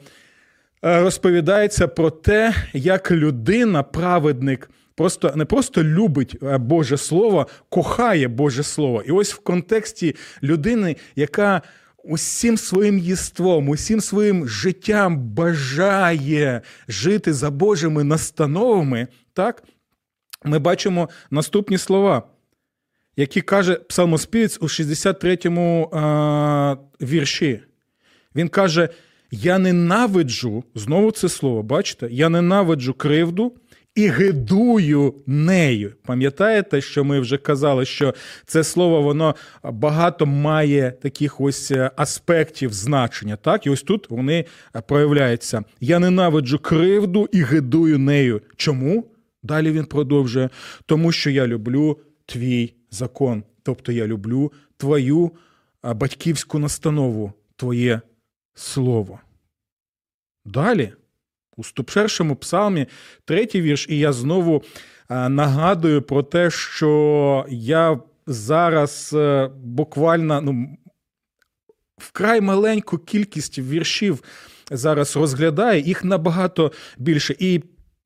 розповідається 0.81 1.88
про 1.88 2.10
те, 2.10 2.53
як 2.74 3.12
людина, 3.12 3.84
праведник 3.84 4.70
просто 4.95 5.33
не 5.36 5.45
просто 5.45 5.83
любить 5.83 6.38
Боже 6.60 6.98
Слово, 6.98 7.48
кохає 7.69 8.27
Боже 8.27 8.63
Слово. 8.63 9.03
І 9.07 9.12
ось 9.12 9.33
в 9.33 9.39
контексті 9.39 10.15
людини, 10.43 10.95
яка 11.15 11.62
усім 12.03 12.57
своїм 12.57 12.98
єством, 12.98 13.69
усім 13.69 14.01
своїм 14.01 14.48
життям 14.48 15.19
бажає 15.19 16.62
жити 16.88 17.33
за 17.33 17.51
Божими 17.51 18.03
настановами, 18.03 19.07
так, 19.33 19.63
ми 20.43 20.60
бачимо 20.60 21.10
наступні 21.31 21.77
слова. 21.77 22.24
Які 23.15 23.41
каже 23.41 23.75
псалмоспівець 23.75 24.57
у 24.62 24.65
63-му 24.65 25.89
а, 25.93 26.75
вірші. 27.01 27.60
Він 28.36 28.50
каже: 28.50 28.89
Я 29.31 29.57
ненавиджу, 29.57 30.63
знову 30.75 31.12
це 31.12 31.29
слово, 31.29 31.63
бачите? 31.63 32.07
Я 32.12 32.29
ненавиджу 32.29 32.93
кривду 32.93 33.53
і 33.95 34.07
гидую 34.07 35.13
нею. 35.27 35.93
Пам'ятаєте, 36.05 36.81
що 36.81 37.03
ми 37.03 37.19
вже 37.19 37.38
казали, 37.38 37.86
що 37.86 38.13
це 38.45 38.63
слово 38.63 39.01
воно 39.01 39.36
багато 39.63 40.25
має 40.25 40.91
таких 40.91 41.41
ось 41.41 41.71
е, 41.71 41.91
аспектів 41.95 42.74
значення. 42.74 43.36
Так, 43.36 43.65
і 43.65 43.69
ось 43.69 43.83
тут 43.83 44.10
вони 44.10 44.45
е, 44.75 44.81
проявляються. 44.81 45.63
Я 45.79 46.00
ненавиджу 46.00 46.57
кривду 46.57 47.29
і 47.31 47.43
гидую 47.43 48.00
нею. 48.00 48.41
Чому? 48.55 49.05
Далі 49.43 49.71
він 49.71 49.86
продовжує, 49.86 50.50
тому 50.86 51.12
що 51.12 51.29
я 51.29 51.48
люблю 51.48 52.00
твій 52.25 52.74
закон, 52.91 53.43
тобто 53.63 53.91
я 53.91 54.07
люблю 54.07 54.51
твою 54.77 55.31
е, 55.86 55.93
батьківську 55.93 56.60
настанову, 56.60 57.33
твоє 57.55 58.01
слово. 58.53 59.19
Далі 60.45 60.93
у 61.62 61.63
101 61.63 62.36
псалмі, 62.36 62.86
третій 63.25 63.62
вірш, 63.62 63.86
і 63.89 63.98
я 63.98 64.13
знову 64.13 64.63
е, 65.10 65.30
нагадую 65.30 66.01
про 66.01 66.24
те, 66.24 66.51
що 66.51 67.46
я 67.50 68.00
зараз 68.27 69.12
е, 69.13 69.50
буквально 69.63 70.41
ну, 70.41 70.77
вкрай 71.98 72.41
маленьку 72.41 72.98
кількість 72.98 73.60
віршів 73.60 74.24
зараз 74.72 75.15
розглядаю, 75.15 75.82
їх 75.82 76.03
набагато 76.03 76.72
більше. 76.98 77.36
І 77.39 77.62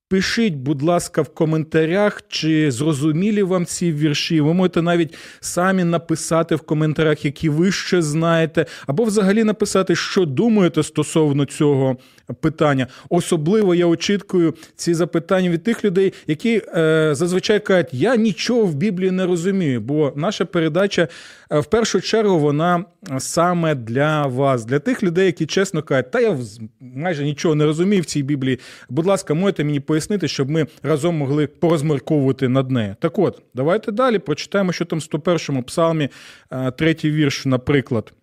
Пишіть, 0.10 0.56
будь 0.56 0.82
ласка, 0.82 1.22
в 1.22 1.30
коментарях, 1.30 2.22
чи 2.28 2.72
зрозумілі 2.72 3.44
вам 3.44 3.66
ці 3.66 3.92
вірші. 3.92 4.42
Ви 4.42 4.54
можете 4.54 4.82
навіть 4.82 5.14
самі 5.40 5.84
написати 5.84 6.56
в 6.56 6.62
коментарях, 6.62 7.26
які 7.26 7.50
ви 7.50 7.72
ще 7.72 8.02
знаєте, 8.02 8.66
або 8.88 9.04
взагалі 9.04 9.44
написати, 9.44 9.96
що 9.96 10.26
думаєте 10.26 10.84
стосовно 10.84 11.46
цього 11.46 11.98
питання. 12.42 12.88
Особливо 13.10 13.76
я 13.76 13.86
очікую 13.86 14.54
ці 14.76 14.94
запитання 14.94 15.50
від 15.50 15.64
тих 15.64 15.86
людей, 15.86 16.14
які 16.28 16.62
е, 16.76 17.10
зазвичай 17.16 17.60
кажуть, 17.60 17.90
я 17.92 18.16
нічого 18.16 18.66
в 18.66 18.76
Біблії 18.76 19.12
не 19.12 19.26
розумію, 19.26 19.82
бо 19.82 20.14
наша 20.16 20.46
передача 20.46 21.08
е, 21.52 21.60
в 21.60 21.66
першу 21.66 22.02
чергу 22.02 22.40
вона 22.40 22.86
саме 23.20 23.76
для 23.76 24.28
вас, 24.28 24.66
для 24.66 24.80
тих 24.80 25.04
людей, 25.04 25.26
які 25.26 25.46
чесно 25.46 25.84
кажуть, 25.84 26.12
та 26.12 26.20
я 26.20 26.38
майже 26.80 27.24
нічого 27.24 27.56
не 27.56 27.66
розумію 27.66 28.02
в 28.02 28.06
цій 28.06 28.24
Біблії. 28.24 28.60
Будь 28.90 29.06
ласка, 29.06 29.34
можете 29.34 29.64
мені 29.64 29.80
пояснити, 29.80 29.95
щоб 30.28 30.50
ми 30.50 30.68
разом 30.84 31.18
могли 31.18 31.48
порозмірковувати 31.48 32.48
над 32.48 32.72
нею. 32.72 32.96
Так 33.00 33.20
от, 33.20 33.42
давайте 33.54 33.92
далі 33.92 34.20
прочитаємо, 34.20 34.72
що 34.72 34.86
там 34.86 35.00
в 35.00 35.02
101-му 35.02 35.64
псалмі, 35.64 36.10
е, 36.52 36.72
третій 36.72 37.12
вірш, 37.12 37.46
наприклад. 37.46 38.14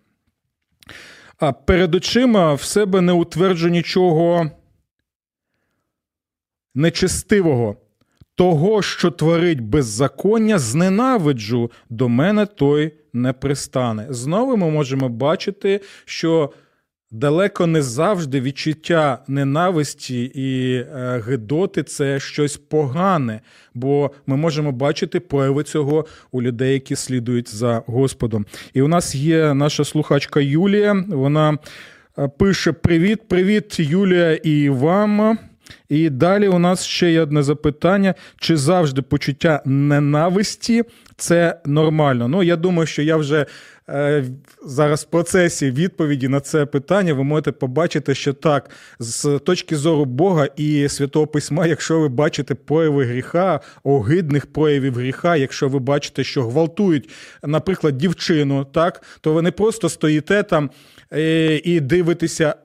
А 1.37 1.51
перед 1.51 1.95
очима 1.95 2.53
в 2.53 2.61
себе 2.61 3.01
не 3.01 3.11
утверджу 3.11 3.69
нічого 3.69 4.51
нечестивого. 6.75 7.77
Того, 8.35 8.81
що 8.81 9.11
творить 9.11 9.61
беззаконня, 9.61 10.59
зненавиджу, 10.59 11.71
до 11.89 12.09
мене 12.09 12.45
той 12.45 12.91
не 13.13 13.33
пристане. 13.33 14.07
Знову 14.09 14.57
ми 14.57 14.69
можемо 14.69 15.09
бачити, 15.09 15.81
що 16.05 16.53
далеко 17.13 17.67
не 17.67 17.81
завжди 17.81 18.41
відчуття 18.41 19.19
ненависті 19.27 20.23
і 20.23 20.75
е, 20.75 21.23
гидоти 21.27 21.83
це 21.83 22.19
щось 22.19 22.57
погане, 22.57 23.41
бо 23.73 24.11
ми 24.27 24.37
можемо 24.37 24.71
бачити 24.71 25.19
прояви 25.19 25.63
цього 25.63 26.05
у 26.31 26.41
людей, 26.41 26.73
які 26.73 26.95
слідують 26.95 27.55
за 27.55 27.83
Господом. 27.85 28.45
І 28.73 28.81
у 28.81 28.87
нас 28.87 29.15
є 29.15 29.53
наша 29.53 29.85
слухачка 29.85 30.39
Юлія. 30.39 31.05
Вона 31.07 31.57
е, 32.17 32.27
пише: 32.27 32.71
Привіт, 32.71 33.27
привіт, 33.27 33.79
Юлія, 33.79 34.33
і 34.33 34.69
вам. 34.69 35.37
І 35.89 36.09
далі 36.09 36.47
у 36.47 36.59
нас 36.59 36.85
ще 36.85 37.11
є 37.11 37.21
одне 37.21 37.43
запитання: 37.43 38.13
чи 38.37 38.57
завжди 38.57 39.01
почуття 39.01 39.61
ненависті 39.65 40.83
це 41.17 41.59
нормально? 41.65 42.27
Ну, 42.27 42.43
я 42.43 42.55
думаю, 42.55 42.87
що 42.87 43.01
я 43.01 43.17
вже 43.17 43.45
зараз 44.65 45.03
в 45.03 45.05
процесі 45.05 45.71
відповіді 45.71 46.27
на 46.27 46.39
це 46.39 46.65
питання 46.65 47.13
ви 47.13 47.23
можете 47.23 47.51
побачити, 47.51 48.15
що 48.15 48.33
так, 48.33 48.69
з 48.99 49.39
точки 49.39 49.75
зору 49.75 50.05
Бога 50.05 50.47
і 50.57 50.89
Святого 50.89 51.27
Письма, 51.27 51.67
якщо 51.67 51.99
ви 51.99 52.09
бачите 52.09 52.55
прояви 52.55 53.05
гріха, 53.05 53.59
огидних 53.83 54.45
проявів 54.45 54.95
гріха, 54.95 55.35
якщо 55.35 55.69
ви 55.69 55.79
бачите, 55.79 56.23
що 56.23 56.43
гвалтують, 56.43 57.09
наприклад, 57.43 57.97
дівчину, 57.97 58.65
так, 58.65 59.03
то 59.21 59.33
ви 59.33 59.41
не 59.41 59.51
просто 59.51 59.89
стоїте 59.89 60.43
там. 60.43 60.69
Е, 61.13 61.61
і 61.63 61.79
дивитеся, 61.79 62.55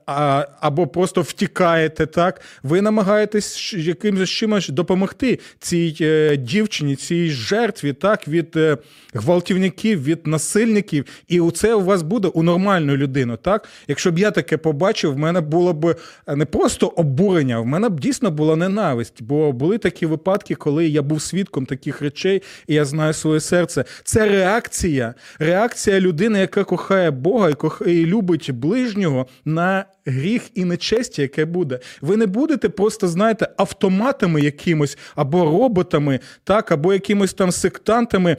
або 0.61 0.87
просто 0.87 1.23
втікаєте, 1.23 2.07
так? 2.07 2.41
Ви 2.63 2.83
намагаєтесь 2.83 3.75
якимось 3.75 4.31
чимось 4.31 4.69
допомогти 4.69 5.39
цій 5.59 5.97
е, 6.01 6.37
дівчині, 6.37 6.97
цій 6.97 7.31
жертві, 7.31 7.93
так? 7.93 8.29
Від 8.29 8.57
е, 8.57 8.77
гвалтівників, 9.15 10.05
від 10.05 10.27
насильників, 10.27 11.05
і 11.29 11.41
у 11.41 11.51
це 11.51 11.75
у 11.75 11.85
вас 11.85 12.03
буде 12.03 12.29
у 12.29 12.43
нормальної 12.43 12.99
людини. 12.99 13.37
Так, 13.43 13.69
якщо 13.89 14.13
б 14.13 14.19
я 14.19 14.31
таке 14.31 14.57
побачив, 14.57 15.13
в 15.13 15.19
мене 15.19 15.41
було 15.41 15.73
б 15.73 15.97
не 16.37 16.45
просто 16.45 16.87
обурення, 16.87 17.61
в 17.61 17.67
мене 17.67 17.89
б 17.89 18.01
дійсно 18.01 18.31
була 18.31 18.57
ненависть, 18.57 19.23
бо 19.23 19.53
були 19.53 19.79
такі 19.79 20.07
випадки, 20.07 20.55
коли 20.55 20.89
я 20.89 21.03
був 21.03 21.23
свідком 21.23 21.67
таких 21.67 22.03
речей, 22.03 22.43
і 22.67 22.75
я 22.75 22.85
знаю 22.85 23.13
своє 23.13 23.41
серце. 23.41 23.85
Це 24.05 24.29
реакція, 24.29 25.15
реакція 25.39 26.01
людини, 26.01 26.39
яка 26.39 26.65
кохає 26.65 27.11
Бога 27.11 27.51
і 27.51 27.55
кохає 27.55 28.01
і 28.01 28.07
любить 28.07 28.51
ближнього 28.51 29.27
на 29.45 29.85
гріх 30.09 30.43
і 30.55 30.65
нечесті, 30.65 31.23
яке 31.23 31.45
буде. 31.45 31.79
Ви 32.01 32.17
не 32.17 32.27
будете 32.27 32.69
просто, 32.69 33.09
знаєте, 33.09 33.49
автоматами 33.57 34.41
якимось 34.41 34.99
або 35.15 35.45
роботами, 35.45 36.21
так, 36.45 36.73
або 36.73 36.93
якимось 36.93 37.35
там 37.35 37.53
сектантами. 37.53 38.37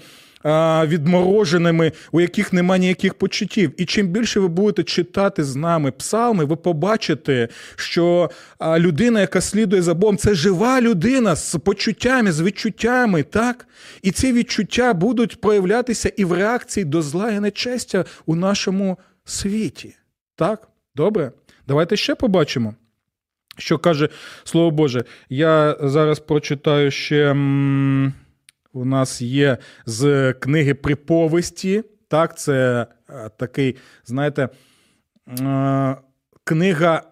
Відмороженими, 0.85 1.91
у 2.11 2.21
яких 2.21 2.53
немає 2.53 2.79
ніяких 2.79 3.13
почуттів. 3.13 3.71
І 3.77 3.85
чим 3.85 4.07
більше 4.07 4.39
ви 4.39 4.47
будете 4.47 4.83
читати 4.83 5.43
з 5.43 5.55
нами 5.55 5.91
псалми, 5.91 6.45
ви 6.45 6.55
побачите, 6.55 7.47
що 7.75 8.29
людина, 8.77 9.21
яка 9.21 9.41
слідує 9.41 9.81
за 9.81 9.93
Богом, 9.93 10.17
це 10.17 10.35
жива 10.35 10.81
людина 10.81 11.35
з 11.35 11.59
почуттями, 11.59 12.31
з 12.31 12.41
відчуттями, 12.41 13.23
так? 13.23 13.67
І 14.01 14.11
ці 14.11 14.33
відчуття 14.33 14.93
будуть 14.93 15.41
проявлятися 15.41 16.11
і 16.17 16.25
в 16.25 16.33
реакції 16.33 16.85
до 16.85 17.01
зла 17.01 17.31
і 17.31 17.39
нечестя 17.39 18.05
у 18.25 18.35
нашому 18.35 18.97
світі. 19.25 19.95
Так? 20.35 20.67
Добре? 20.95 21.31
Давайте 21.69 21.97
ще 21.97 22.15
побачимо. 22.15 22.75
Що 23.57 23.77
каже 23.77 24.09
Слово 24.43 24.71
Боже. 24.71 25.03
Я 25.29 25.77
зараз 25.81 26.19
прочитаю 26.19 26.91
ще. 26.91 27.31
У 28.73 28.85
нас 28.85 29.21
є 29.21 29.57
з 29.85 30.33
книги 30.33 30.73
приповісті. 30.73 31.83
Так, 32.07 32.37
це 32.37 32.87
е, 33.09 33.29
такий, 33.37 33.75
знаєте, 34.05 34.49
е, 35.39 35.97
книга 36.43 37.03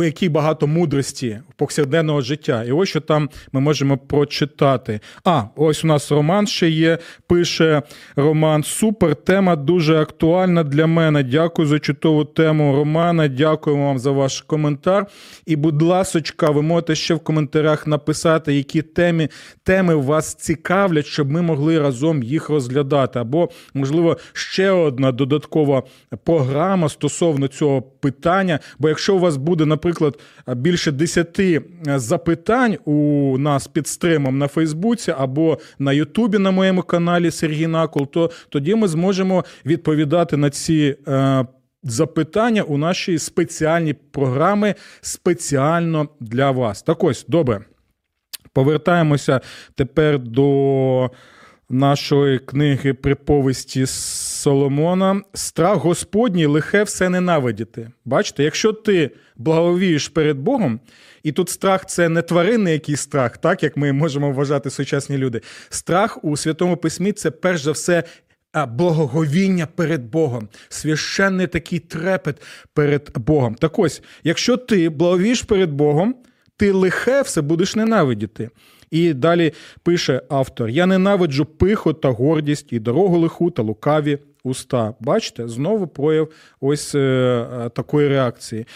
у 0.00 0.04
якій 0.04 0.28
багато 0.28 0.66
мудрості 0.66 1.40
повсякденного 1.56 2.20
життя. 2.20 2.64
І 2.64 2.72
ось 2.72 2.88
що 2.88 3.00
там 3.00 3.30
ми 3.52 3.60
можемо 3.60 3.98
прочитати. 3.98 5.00
А, 5.24 5.42
ось 5.56 5.84
у 5.84 5.86
нас 5.86 6.12
Роман 6.12 6.46
ще 6.46 6.68
є. 6.68 6.98
Пише 7.26 7.82
Роман: 8.16 8.62
Супер, 8.62 9.14
тема 9.14 9.56
дуже 9.56 9.96
актуальна 9.96 10.64
для 10.64 10.86
мене. 10.86 11.22
Дякую 11.22 11.68
за 11.68 11.78
чутову 11.78 12.24
тему 12.24 12.76
Романа. 12.76 13.28
Дякуємо 13.28 13.86
вам 13.86 13.98
за 13.98 14.10
ваш 14.10 14.40
коментар. 14.40 15.06
І, 15.46 15.56
будь 15.56 15.82
ласочка, 15.82 16.50
ви 16.50 16.62
можете 16.62 16.94
ще 16.94 17.14
в 17.14 17.20
коментарях 17.20 17.86
написати, 17.86 18.54
які 18.54 18.82
теми, 18.82 19.28
теми 19.62 19.94
вас 19.94 20.34
цікавлять, 20.34 21.06
щоб 21.06 21.30
ми 21.30 21.42
могли 21.42 21.78
разом 21.78 22.22
їх 22.22 22.48
розглядати. 22.48 23.18
Або, 23.18 23.48
можливо, 23.74 24.16
ще 24.32 24.70
одна 24.70 25.12
додаткова 25.12 25.82
програма 26.24 26.88
стосовно 26.88 27.48
цього 27.48 27.82
питання. 27.82 28.58
Бо 28.78 28.88
якщо 28.88 29.16
у 29.16 29.18
вас 29.18 29.36
буде, 29.36 29.66
наприклад, 29.66 29.89
наприклад, 29.90 30.18
більше 30.56 30.92
десяти 30.92 31.62
е, 31.86 31.98
запитань 31.98 32.76
у 32.84 33.38
нас 33.38 33.66
під 33.66 33.88
стримом 33.88 34.38
на 34.38 34.48
Фейсбуці 34.48 35.14
або 35.18 35.58
на 35.78 35.92
Ютубі 35.92 36.38
на 36.38 36.50
моєму 36.50 36.82
каналі 36.82 37.30
Сергій 37.30 37.66
Накол, 37.66 38.10
то 38.10 38.30
тоді 38.48 38.74
ми 38.74 38.88
зможемо 38.88 39.44
відповідати 39.66 40.36
на 40.36 40.50
ці. 40.50 40.96
Е, 41.08 41.46
запитання 41.82 42.62
у 42.62 42.78
нашій 42.78 43.18
спеціальній 43.18 43.94
програми 43.94 44.74
спеціально 45.00 46.08
для 46.20 46.50
вас. 46.50 46.82
Так 46.82 47.04
ось 47.04 47.24
добре. 47.28 47.60
Повертаємося 48.52 49.40
тепер 49.74 50.18
до 50.18 51.10
нашої 51.70 52.38
книги 52.38 52.94
приповісті 52.94 53.86
Соломона. 54.40 55.22
Страх 55.34 55.76
Господній 55.76 56.46
лихе 56.46 56.82
все 56.82 57.08
ненавидіти. 57.08 57.90
Бачите, 58.04 58.44
якщо 58.44 58.72
ти 58.72 59.10
благовієш 59.36 60.08
перед 60.08 60.38
Богом, 60.38 60.80
і 61.22 61.32
тут 61.32 61.48
страх 61.48 61.86
це 61.86 62.08
не 62.08 62.22
тваринний 62.22 62.72
якийсь 62.72 63.00
страх, 63.00 63.38
так 63.38 63.62
як 63.62 63.76
ми 63.76 63.92
можемо 63.92 64.32
вважати 64.32 64.70
сучасні 64.70 65.18
люди. 65.18 65.40
Страх 65.68 66.24
у 66.24 66.36
Святому 66.36 66.76
Письмі 66.76 67.12
це 67.12 67.30
перш 67.30 67.62
за 67.62 67.72
все. 67.72 68.02
Благоговіння 68.68 69.66
перед 69.66 70.10
Богом, 70.10 70.48
священний 70.68 71.46
такий 71.46 71.78
трепет 71.78 72.42
перед 72.74 73.10
Богом. 73.16 73.54
Так 73.54 73.78
ось, 73.78 74.02
якщо 74.24 74.56
ти 74.56 74.88
благовієш 74.88 75.42
перед 75.42 75.72
Богом, 75.72 76.14
ти 76.56 76.72
лихе 76.72 77.22
все 77.22 77.40
будеш 77.42 77.76
ненавидіти. 77.76 78.50
І 78.90 79.14
далі 79.14 79.52
пише 79.82 80.22
автор: 80.28 80.68
Я 80.68 80.86
ненавиджу 80.86 81.44
пиху 81.44 81.92
та 81.92 82.08
гордість, 82.08 82.72
і 82.72 82.78
дорогу 82.78 83.18
лиху 83.18 83.50
та 83.50 83.62
лукаві 83.62 84.18
уста. 84.44 84.94
Бачите, 85.00 85.48
знову 85.48 85.86
прояв 85.86 86.28
ось 86.60 86.94
е, 86.94 86.98
е, 86.98 87.68
такої 87.68 88.08
реакції. 88.08 88.66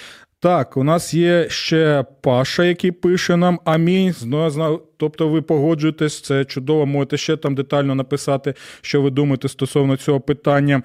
Так, 0.41 0.77
у 0.77 0.85
нас 0.85 1.15
є 1.15 1.47
ще 1.49 2.05
Паша, 2.21 2.65
який 2.65 2.91
пише 2.91 3.37
нам 3.37 3.61
Амінь. 3.65 4.13
Знову, 4.13 4.83
тобто 4.97 5.29
ви 5.29 5.43
погоджуєтесь, 5.43 6.21
це 6.21 6.45
чудово, 6.45 6.87
можете 6.87 7.17
ще 7.17 7.37
там 7.37 7.55
детально 7.55 7.95
написати, 7.95 8.55
що 8.81 9.03
ви 9.03 9.11
думаєте 9.11 9.49
стосовно 9.49 9.97
цього 9.97 10.21
питання. 10.21 10.83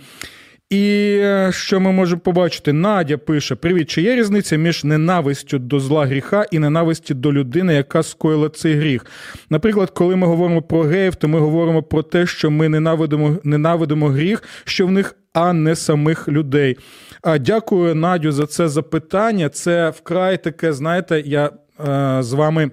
І 0.70 1.18
е, 1.22 1.52
що 1.54 1.80
ми 1.80 1.92
можемо 1.92 2.22
побачити? 2.22 2.74
Надя 2.74 3.18
пише: 3.18 3.56
Привіт, 3.56 3.90
чи 3.90 4.02
є 4.02 4.16
різниця 4.16 4.56
між 4.56 4.84
ненавистю 4.84 5.60
до 5.60 5.80
зла 5.80 6.06
гріха 6.06 6.46
і 6.52 6.60
ненависті 6.60 7.14
до 7.14 7.34
людини, 7.34 7.74
яка 7.74 8.04
скоїла 8.04 8.50
цей 8.50 8.76
гріх? 8.76 9.06
Наприклад, 9.50 9.90
коли 9.90 10.16
ми 10.16 10.28
говоримо 10.28 10.62
про 10.62 10.82
геїв, 10.82 11.16
то 11.16 11.28
ми 11.28 11.40
говоримо 11.40 11.84
про 11.84 12.04
те, 12.04 12.26
що 12.26 12.52
ми 12.52 12.70
ненавидимо, 12.70 13.38
ненавидимо 13.44 14.08
гріх, 14.08 14.44
що 14.66 14.88
в 14.88 14.92
них, 14.92 15.16
а 15.34 15.54
не 15.54 15.76
самих 15.76 16.28
людей. 16.28 16.78
А 17.22 17.38
Дякую, 17.38 17.96
Надю, 17.96 18.32
за 18.32 18.48
це 18.48 18.70
запитання. 18.70 19.50
Це 19.50 19.90
вкрай 19.90 20.44
таке, 20.44 20.74
знаєте, 20.74 21.24
я 21.26 21.46
е, 21.46 22.24
з 22.24 22.34
вами 22.34 22.72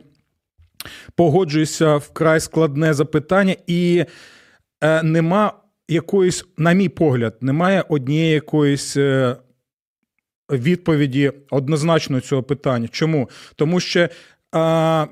погоджуюся 1.14 1.96
вкрай 1.96 2.40
складне 2.40 2.94
запитання, 2.94 3.56
і 3.66 4.04
е, 4.80 5.02
нема 5.02 5.52
якоїсь, 5.88 6.44
на 6.56 6.72
мій 6.72 6.88
погляд, 6.88 7.36
немає 7.40 7.84
однієї 7.88 8.32
якоїсь. 8.32 8.96
Е, 8.96 9.36
відповіді 10.50 11.32
однозначно 11.50 12.20
цього 12.20 12.42
питання. 12.42 12.88
Чому? 12.88 13.30
Тому 13.56 13.80
що 13.80 14.08
а, 14.52 15.06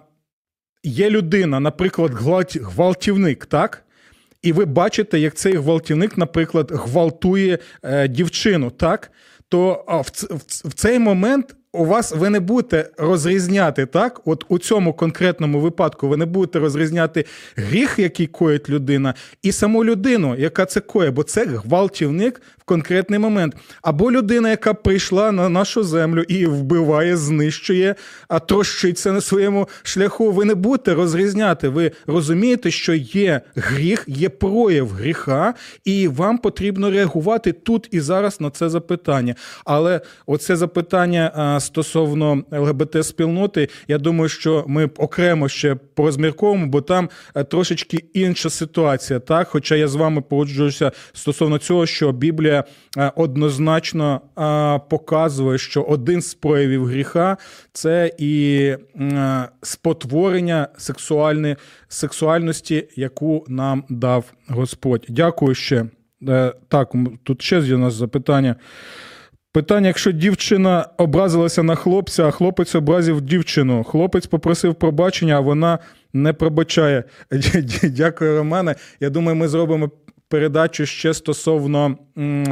є 0.83 1.11
людина, 1.11 1.61
наприклад, 1.61 2.11
гвалтівник, 2.55 3.47
так? 3.47 3.85
І 4.43 4.53
ви 4.53 4.65
бачите, 4.65 5.19
як 5.19 5.35
цей 5.35 5.57
гвалтівник, 5.57 6.19
наприклад, 6.19 6.71
гвалтує 6.75 7.59
е, 7.83 8.09
дівчину, 8.09 8.71
так? 8.71 9.13
То 9.49 9.85
в, 9.89 10.35
в, 10.35 10.69
в 10.69 10.73
цей 10.73 10.99
момент 10.99 11.57
у 11.75 11.85
вас 11.85 12.13
ви 12.13 12.31
не 12.31 12.41
будете 12.41 12.91
розрізняти 12.99 13.87
так, 13.87 14.21
от 14.25 14.45
у 14.49 14.59
цьому 14.59 14.93
конкретному 14.93 15.61
випадку 15.61 16.09
ви 16.09 16.17
не 16.17 16.27
будете 16.27 16.59
розрізняти 16.59 17.25
гріх, 17.57 17.99
який 17.99 18.27
коїть 18.27 18.69
людина, 18.69 19.15
і 19.43 19.53
саму 19.53 19.85
людину, 19.85 20.37
яка 20.39 20.67
це 20.67 20.81
коє, 20.81 21.11
бо 21.11 21.23
це 21.23 21.45
гвалтівник 21.47 22.43
в 22.59 22.65
конкретний 22.65 23.19
момент. 23.19 23.57
Або 23.83 24.13
людина, 24.13 24.51
яка 24.51 24.75
прийшла 24.75 25.33
на 25.33 25.49
нашу 25.49 25.83
землю 25.83 26.23
і 26.23 26.47
вбиває, 26.47 27.17
знищує, 27.17 27.95
а 28.29 28.39
трощиться 28.39 29.13
на 29.13 29.21
своєму 29.21 29.69
шляху. 29.83 30.33
Ви 30.33 30.45
не 30.45 30.55
будете 30.55 30.95
розрізняти. 30.95 31.69
Ви 31.69 31.93
розумієте, 32.07 32.71
що 32.71 32.95
є 32.95 33.41
гріх, 33.57 34.05
є 34.07 34.29
прояв 34.29 34.89
гріха, 34.89 35.55
і 35.85 36.09
вам 36.09 36.39
потрібно 36.39 36.91
реагувати 36.91 37.53
тут 37.53 37.89
і 37.91 38.01
зараз 38.01 38.41
на 38.41 38.51
це 38.51 38.69
запитання. 38.69 39.35
Але 39.65 40.01
оце 40.27 40.57
запитання 40.57 41.61
стосовно 41.65 42.43
ЛГБТ-спільноти, 42.51 43.69
я 43.89 43.99
думаю, 43.99 44.29
що 44.29 44.65
ми 44.69 44.85
окремо 44.85 45.49
ще 45.49 45.75
порозмірковуємо, 45.75 46.67
бо 46.67 46.81
там 46.81 47.09
е, 47.35 47.45
трошечки 47.45 48.05
інша 48.15 48.51
ситуація. 48.51 49.19
Так, 49.19 49.49
хоча 49.49 49.77
я 49.77 49.89
з 49.89 49.95
вами 49.95 50.21
погоджуюся 50.21 50.93
стосовно 51.13 51.59
цього, 51.59 51.87
що 51.87 52.13
Біблія 52.13 52.65
е, 52.99 53.13
однозначно 53.17 54.21
е, 54.39 54.81
показує, 54.91 55.59
що 55.59 55.83
один 55.83 56.23
з 56.23 56.35
проявів 56.35 56.87
гріха 56.87 57.37
це 57.73 58.13
і 58.19 58.75
спотворення 59.63 60.69
сексуальної 60.79 61.57
сексуальності, 61.89 62.89
яку 62.97 63.45
нам 63.49 63.85
дав 63.89 64.25
Господь. 64.49 65.07
Дякую 65.09 65.55
ще. 65.55 65.87
Так, 66.69 66.93
тут 67.23 67.43
ще 67.43 67.59
є 67.59 67.75
у 67.75 67.79
нас 67.79 67.95
запитання. 67.95 68.57
Питання: 69.55 69.87
якщо 69.87 70.13
дівчина 70.13 70.87
образилася 70.97 71.63
на 71.63 71.75
хлопця, 71.75 72.25
а 72.27 72.31
хлопець 72.31 72.75
образив 72.75 73.21
дівчину. 73.21 73.85
Хлопець 73.85 74.27
попросив 74.27 74.75
пробачення, 74.75 75.37
а 75.37 75.41
вона 75.41 75.79
не 76.13 76.33
пробачає. 76.33 77.05
Дякую, 77.83 78.37
Романе. 78.37 78.75
Я 79.01 79.11
думаю, 79.11 79.37
ми 79.37 79.49
зробимо. 79.49 79.91
Передачу 80.29 80.87
ще 80.87 81.15
стосовно 81.15 81.97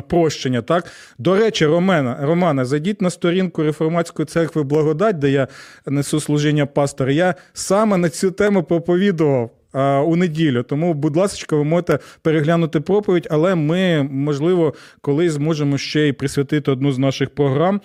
прощення. 0.09 0.63
Так, 0.63 0.85
до 1.19 1.37
речі, 1.37 1.67
Романа, 1.67 2.19
Романа, 2.21 2.65
зайдіть 2.65 3.03
на 3.03 3.11
сторінку 3.11 3.63
Реформатської 3.63 4.27
церкви 4.27 4.63
Благодать, 4.63 5.19
де 5.19 5.31
я 5.31 5.49
несу 5.87 6.21
служіння 6.21 6.67
пастора. 6.67 7.13
Я 7.13 7.35
саме 7.53 7.97
на 7.97 8.09
цю 8.09 8.31
тему 8.31 8.63
проповідував 8.63 9.51
у 9.81 10.17
неділю. 10.17 10.63
Тому, 10.63 10.95
будь 10.95 11.17
ласка, 11.17 11.57
ви 11.57 11.65
можете 11.65 11.99
переглянути 12.23 12.81
проповідь, 12.81 13.29
але 13.31 13.55
ми, 13.55 14.03
можливо, 14.03 14.75
колись 15.01 15.33
зможемо 15.33 15.79
ще 15.79 16.09
й 16.09 16.13
присвятити 16.13 16.71
одну 16.71 16.93
з 16.93 16.99
наших 16.99 17.31
програм. 17.31 17.81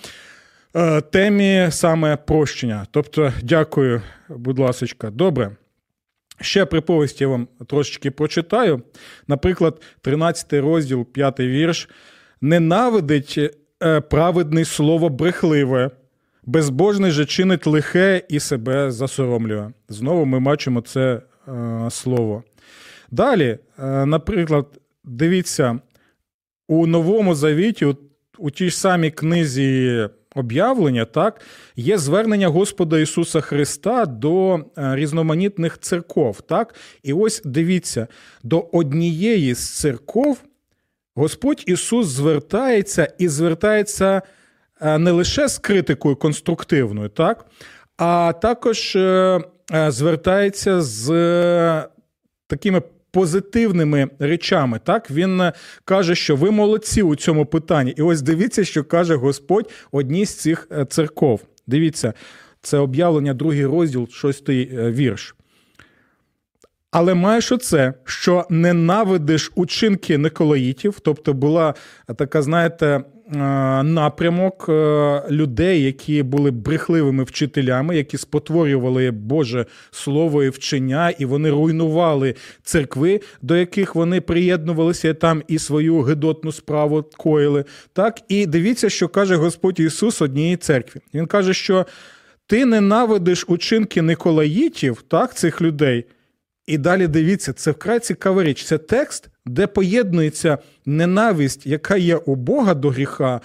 Е, 0.76 1.02
темі 1.02 1.68
саме 1.72 2.16
прощення. 2.16 2.88
Тобто, 2.92 3.34
дякую, 3.44 4.02
будь 4.30 4.60
ласка. 4.60 5.10
Добре. 5.10 5.52
Ще 6.42 6.66
приповісті 6.66 7.24
я 7.24 7.28
вам 7.28 7.48
трошечки 7.68 8.12
прочитаю. 8.12 8.82
Наприклад, 9.28 9.82
13 10.02 10.54
розділ, 10.54 11.06
5 11.06 11.40
вірш. 11.40 11.90
Ненавидить 12.42 13.40
е, 13.84 14.02
праведний 14.02 14.66
слово 14.66 15.10
брехливе, 15.10 15.92
безбожний 16.44 17.12
же 17.12 17.26
чинить 17.26 17.68
лихе 17.68 18.22
і 18.30 18.40
себе 18.40 18.92
засоромлює. 18.92 19.70
Знову 19.90 20.26
ми 20.26 20.40
бачимо 20.40 20.82
це 20.82 21.14
Е, 21.14 21.22
слово. 21.90 22.44
Далі, 23.12 23.60
е, 23.80 24.06
наприклад, 24.06 24.66
дивіться, 25.04 25.80
у 26.68 26.88
Новому 26.88 27.36
Завіті, 27.36 27.96
у, 28.38 28.52
тій 28.52 28.70
ж 28.70 28.78
самій 28.78 29.12
книзі 29.12 30.10
об'явлення, 30.36 31.06
так, 31.06 31.42
є 31.76 31.98
звернення 31.98 32.48
Господа 32.48 33.00
Ісуса 33.00 33.42
Христа 33.42 34.06
до 34.06 34.56
е, 34.56 34.62
різноманітних 34.96 35.80
церков. 35.80 36.42
Так? 36.42 36.76
І 37.04 37.14
ось 37.14 37.42
дивіться, 37.46 38.08
до 38.44 38.70
однієї 38.72 39.54
з 39.54 39.80
церков 39.80 40.38
Господь 41.16 41.64
Ісус 41.66 42.08
звертається 42.08 43.14
і 43.18 43.28
звертається 43.28 44.22
не 44.82 45.12
лише 45.12 45.48
з 45.48 45.58
критикою 45.58 46.16
конструктивною, 46.16 47.10
так, 47.10 47.46
а 47.98 48.34
також 48.42 48.96
Е, 48.96 49.42
звертається 49.72 50.82
з 50.82 51.10
е, 51.12 51.88
такими 52.48 52.82
позитивними 53.12 54.10
речами. 54.20 54.80
Так 54.84 55.12
він 55.12 55.42
е, 55.42 55.54
каже, 55.86 56.16
що 56.16 56.36
ви 56.36 56.52
молодці 56.52 57.02
у 57.02 57.16
цьому 57.16 57.46
питанні. 57.46 57.92
І 57.98 58.02
ось 58.02 58.22
дивіться, 58.22 58.64
що 58.64 58.84
каже 58.84 59.16
Господь 59.16 59.72
одній 59.92 60.26
з 60.26 60.36
цих 60.36 60.68
церков. 60.90 61.42
Дивіться, 61.68 62.14
це 62.62 62.78
об'явлення, 62.78 63.34
другий 63.34 63.66
розділ, 63.66 64.08
шостий 64.10 64.70
вірш. 64.74 65.37
Але 67.00 67.14
маєш 67.14 67.52
оце, 67.52 67.94
що 68.04 68.46
ненавидиш 68.50 69.52
учинки 69.56 70.18
Николаїтів, 70.18 71.00
тобто 71.00 71.34
була 71.34 71.74
така, 72.18 72.42
знаєте, 72.42 73.04
Е, 73.36 73.38
напрямок 73.84 74.66
е, 74.70 75.24
людей, 75.32 75.84
які 75.84 76.24
були 76.24 76.52
брехливими 76.52 77.24
вчителями, 77.24 77.98
які 77.98 78.18
спотворювали 78.18 79.12
Боже 79.12 79.66
слово 79.92 80.44
і 80.44 80.50
вчення, 80.50 81.10
і 81.10 81.26
вони 81.26 81.50
руйнували 81.50 82.36
церкви, 82.64 83.22
до 83.42 83.56
яких 83.56 83.96
вони 83.96 84.22
приєднувалися 84.22 85.14
там 85.14 85.44
і 85.48 85.60
свою 85.60 86.02
гидотну 86.02 86.52
справу 86.52 87.06
коїли. 87.18 87.66
Так, 87.94 88.20
і 88.28 88.46
дивіться, 88.46 88.90
що 88.90 89.08
каже 89.08 89.36
Господь 89.36 89.80
Ісус 89.80 90.22
однієї 90.22 90.58
церкві. 90.58 91.00
Він 91.14 91.26
каже, 91.26 91.54
що 91.54 91.86
ти 92.46 92.66
ненавидиш 92.66 93.46
учинки 93.48 94.02
Николаїтів, 94.02 95.04
так, 95.08 95.36
цих 95.36 95.62
людей. 95.62 96.06
І 96.68 96.78
далі 96.78 97.08
дивіться, 97.08 97.54
це 97.54 97.72
вкрай 97.72 98.00
цікава 98.00 98.44
річ. 98.44 98.64
Це 98.64 98.78
текст, 98.78 99.30
де 99.46 99.68
поєднується 99.68 100.58
ненависть, 100.86 101.68
яка 101.68 101.98
є 101.98 102.16
у 102.16 102.36
Бога 102.36 102.74
до 102.74 102.90
гріха, 102.90 103.42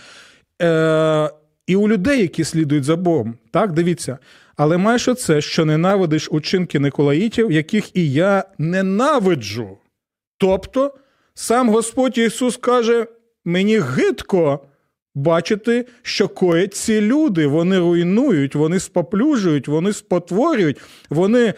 е- 0.62 1.30
і 1.66 1.76
у 1.76 1.88
людей, 1.88 2.20
які 2.20 2.44
слідують 2.44 2.84
за 2.84 2.96
Богом. 2.96 3.34
Так, 3.50 3.72
дивіться. 3.72 4.18
Але 4.56 4.76
маєш 4.76 5.08
оце, 5.08 5.40
що 5.40 5.64
ненавидиш 5.64 6.28
учинки 6.32 6.78
Николаїтів, 6.78 7.52
яких 7.52 7.96
і 7.96 8.12
я 8.12 8.44
ненавиджу. 8.58 9.78
Тобто, 10.38 10.94
сам 11.34 11.68
Господь 11.68 12.18
Ісус 12.18 12.56
каже: 12.56 13.06
мені 13.44 13.78
гидко 13.78 14.60
бачити, 15.14 15.86
що 16.02 16.28
коять 16.28 16.74
ці 16.74 17.00
люди. 17.00 17.46
Вони 17.46 17.78
руйнують, 17.78 18.54
вони 18.54 18.80
споплюжують, 18.80 19.68
вони 19.68 19.92
спотворюють, 19.92 20.80
вони 21.10 21.54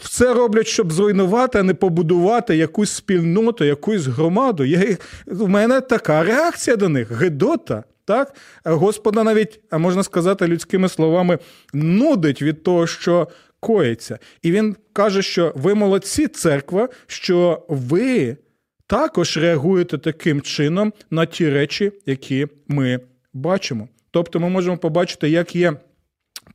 все 0.00 0.34
роблять, 0.34 0.66
щоб 0.66 0.92
зруйнувати, 0.92 1.58
а 1.58 1.62
не 1.62 1.74
побудувати 1.74 2.56
якусь 2.56 2.90
спільноту, 2.90 3.64
якусь 3.64 4.06
громаду. 4.06 4.64
Є, 4.64 4.96
У 5.26 5.48
мене 5.48 5.80
така 5.80 6.22
реакція 6.22 6.76
до 6.76 6.88
них 6.88 7.12
гидота. 7.12 7.84
Так? 8.04 8.34
Господа 8.64 9.24
навіть, 9.24 9.60
а 9.70 9.78
можна 9.78 10.02
сказати, 10.02 10.46
людськими 10.46 10.88
словами, 10.88 11.38
нудить 11.72 12.42
від 12.42 12.62
того, 12.62 12.86
що 12.86 13.28
коїться. 13.60 14.18
І 14.42 14.52
він 14.52 14.76
каже, 14.92 15.22
що 15.22 15.52
ви 15.56 15.74
молодці, 15.74 16.28
церква, 16.28 16.88
що 17.06 17.66
ви 17.68 18.36
також 18.86 19.36
реагуєте 19.36 19.98
таким 19.98 20.42
чином 20.42 20.92
на 21.10 21.26
ті 21.26 21.50
речі, 21.50 21.92
які 22.06 22.46
ми 22.68 23.00
бачимо. 23.32 23.88
Тобто 24.10 24.40
ми 24.40 24.48
можемо 24.48 24.78
побачити, 24.78 25.28
як 25.28 25.56
є 25.56 25.72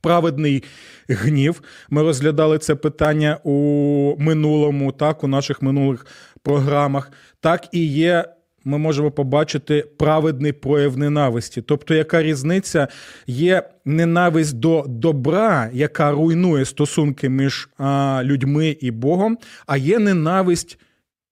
праведний 0.01 0.63
гнів. 1.09 1.61
Ми 1.89 2.01
розглядали 2.01 2.57
це 2.57 2.75
питання 2.75 3.37
у 3.43 4.15
минулому, 4.19 4.91
так, 4.91 5.23
у 5.23 5.27
наших 5.27 5.61
минулих 5.61 6.05
програмах. 6.43 7.11
Так 7.39 7.67
і 7.71 7.85
є. 7.85 8.25
Ми 8.63 8.77
можемо 8.77 9.11
побачити 9.11 9.85
праведний 9.97 10.51
прояв 10.51 10.97
ненависті. 10.97 11.61
Тобто, 11.61 11.93
яка 11.93 12.23
різниця 12.23 12.87
є 13.27 13.69
ненависть 13.85 14.59
до 14.59 14.85
добра, 14.87 15.69
яка 15.73 16.11
руйнує 16.11 16.65
стосунки 16.65 17.29
між 17.29 17.69
а, 17.77 18.21
людьми 18.23 18.77
і 18.79 18.91
Богом, 18.91 19.37
а 19.67 19.77
є 19.77 19.99
ненависть 19.99 20.79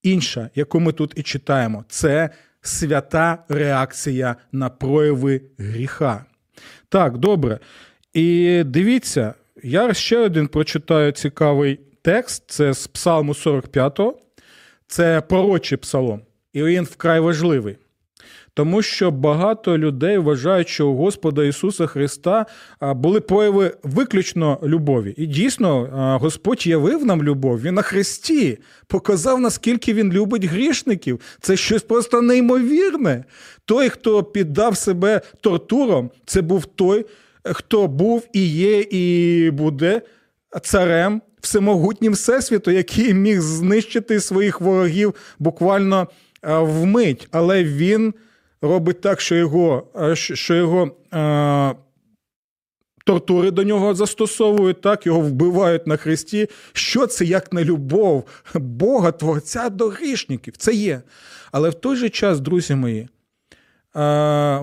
інша, 0.03 0.49
яку 0.55 0.79
ми 0.79 0.91
тут 0.91 1.13
і 1.15 1.23
читаємо. 1.23 1.85
Це 1.89 2.29
свята 2.61 3.37
реакція 3.49 4.35
на 4.51 4.69
прояви 4.69 5.41
гріха. 5.57 6.25
Так, 6.89 7.17
добре. 7.17 7.59
І 8.13 8.63
дивіться, 8.65 9.33
я 9.63 9.93
ще 9.93 10.17
один 10.17 10.47
прочитаю 10.47 11.11
цікавий 11.11 11.79
текст: 12.01 12.43
це 12.47 12.73
з 12.73 12.87
Псалму 12.87 13.33
45, 13.33 13.99
го 13.99 14.19
це 14.87 15.21
пророчий 15.21 15.77
псалом, 15.77 16.21
і 16.53 16.63
він 16.63 16.83
вкрай 16.83 17.19
важливий. 17.19 17.77
Тому 18.57 18.81
що 18.81 19.11
багато 19.11 19.77
людей 19.77 20.17
вважають, 20.17 20.69
що 20.69 20.87
у 20.87 20.95
Господа 20.95 21.43
Ісуса 21.43 21.87
Христа 21.87 22.45
були 22.81 23.19
прояви 23.19 23.77
виключно 23.83 24.59
любові. 24.63 25.13
І 25.17 25.25
дійсно, 25.25 25.89
Господь 26.21 26.67
явив 26.67 27.05
нам 27.05 27.23
любов. 27.23 27.61
Він 27.61 27.73
на 27.73 27.81
Христі 27.81 28.57
показав, 28.87 29.39
наскільки 29.39 29.93
Він 29.93 30.13
любить 30.13 30.43
грішників. 30.43 31.19
Це 31.41 31.57
щось 31.57 31.83
просто 31.83 32.21
неймовірне. 32.21 33.23
Той, 33.65 33.89
хто 33.89 34.23
піддав 34.23 34.77
себе 34.77 35.21
тортурам, 35.41 36.11
це 36.25 36.41
був 36.41 36.65
той, 36.65 37.05
хто 37.53 37.87
був 37.87 38.27
і 38.33 38.47
є, 38.47 38.81
і 38.81 39.51
буде 39.51 40.01
царем 40.61 41.21
всемогутнім 41.41 42.13
всесвіту, 42.13 42.71
який 42.71 43.13
міг 43.13 43.41
знищити 43.41 44.19
своїх 44.19 44.61
ворогів 44.61 45.15
буквально 45.39 46.07
вмить. 46.43 47.27
Але 47.31 47.63
він 47.63 48.13
робить 48.61 49.01
так, 49.01 49.21
що 49.21 49.35
його 49.35 49.87
що 50.13 50.55
його 50.55 50.91
е, 51.13 51.75
тортури 53.05 53.51
до 53.51 53.63
нього 53.63 53.95
застосовують, 53.95 54.81
так, 54.81 55.05
його 55.05 55.19
вбивають 55.19 55.87
на 55.87 55.97
хресті. 55.97 56.49
Що 56.73 57.07
це 57.07 57.25
як 57.25 57.53
не 57.53 57.63
любов 57.63 58.23
Бога, 58.53 59.11
Творця 59.11 59.69
до 59.69 59.87
грішників? 59.87 60.57
Це 60.57 60.73
є. 60.73 61.01
Але 61.51 61.69
в 61.69 61.73
той 61.73 61.95
же 61.95 62.09
час, 62.09 62.39
друзі 62.39 62.75
мої, 62.75 62.99
е, 63.01 63.07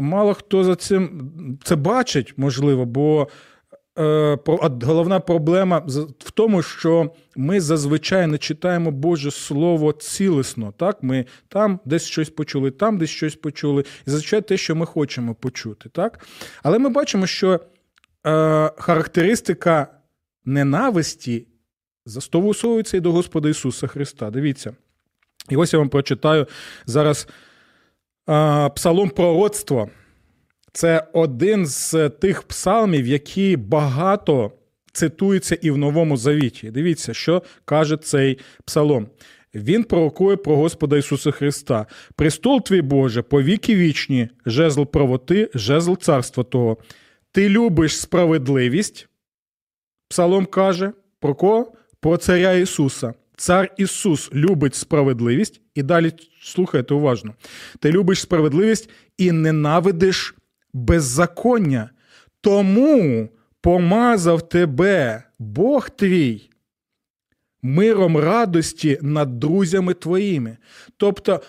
мало 0.00 0.34
хто 0.34 0.64
за 0.64 0.76
цим 0.76 1.30
це 1.64 1.76
бачить, 1.76 2.34
можливо, 2.36 2.84
бо 2.84 3.28
Е, 3.98 4.38
головна 4.82 5.20
проблема 5.20 5.78
в 6.18 6.30
тому, 6.30 6.62
що 6.62 7.10
ми 7.36 7.60
зазвичай 7.60 8.26
не 8.26 8.38
читаємо 8.38 8.90
Боже 8.90 9.30
Слово 9.30 9.92
цілісно. 9.92 10.74
Так? 10.76 11.02
Ми 11.02 11.26
там 11.48 11.80
десь 11.84 12.04
щось 12.04 12.30
почули, 12.30 12.70
там 12.70 12.98
десь 12.98 13.10
щось 13.10 13.36
почули, 13.36 13.84
і 14.06 14.10
зазвичай 14.10 14.40
те, 14.40 14.56
що 14.56 14.76
ми 14.76 14.86
хочемо 14.86 15.34
почути. 15.34 15.88
Так? 15.88 16.26
Але 16.62 16.78
ми 16.78 16.88
бачимо, 16.88 17.26
що 17.26 17.52
е, 17.54 17.60
характеристика 18.78 19.86
ненависті 20.44 21.46
застосовується 22.06 22.96
і 22.96 23.00
до 23.00 23.12
Господа 23.12 23.48
Ісуса 23.48 23.86
Христа. 23.86 24.30
Дивіться. 24.30 24.74
І 25.50 25.56
ось 25.56 25.72
я 25.72 25.78
вам 25.78 25.88
прочитаю 25.88 26.46
зараз 26.86 27.28
е, 27.28 27.32
псалом 28.74 29.10
пророцтва. 29.10 29.88
Це 30.72 31.06
один 31.12 31.66
з 31.66 32.08
тих 32.08 32.42
псалмів, 32.42 33.06
які 33.06 33.56
багато 33.56 34.52
цитуються 34.92 35.58
і 35.62 35.70
в 35.70 35.78
Новому 35.78 36.16
Завіті. 36.16 36.70
Дивіться, 36.70 37.14
що 37.14 37.42
каже 37.64 37.96
цей 37.96 38.38
псалом. 38.64 39.08
Він 39.54 39.84
пророкує 39.84 40.36
про 40.36 40.56
Господа 40.56 40.96
Ісуса 40.96 41.30
Христа. 41.30 41.86
Престол 42.16 42.62
твій 42.62 42.82
Боже, 42.82 43.22
повіки 43.22 43.76
вічні, 43.76 44.28
жезл 44.46 44.82
правоти, 44.82 45.50
жезл 45.54 45.94
царства 45.94 46.44
Того. 46.44 46.76
Ти 47.32 47.48
любиш 47.48 48.00
справедливість. 48.00 49.08
Псалом 50.08 50.46
каже 50.46 50.92
про 51.20 51.34
кого? 51.34 51.72
Про 52.00 52.16
царя 52.16 52.52
Ісуса. 52.52 53.14
Цар 53.36 53.74
Ісус 53.76 54.30
любить 54.34 54.74
справедливість. 54.74 55.60
І 55.74 55.82
далі 55.82 56.12
слухайте 56.42 56.94
уважно. 56.94 57.34
Ти 57.78 57.92
любиш 57.92 58.20
справедливість 58.20 58.90
і 59.18 59.32
ненавидиш 59.32 60.34
беззаконня. 60.72 61.90
Тому 62.40 63.28
помазав 63.60 64.48
тебе 64.48 65.22
Бог 65.38 65.90
твій 65.90 66.50
миром 67.62 68.16
радості 68.16 68.98
над 69.02 69.38
друзями 69.38 69.94
твоїми. 69.94 70.56
Тобто, 70.96 71.40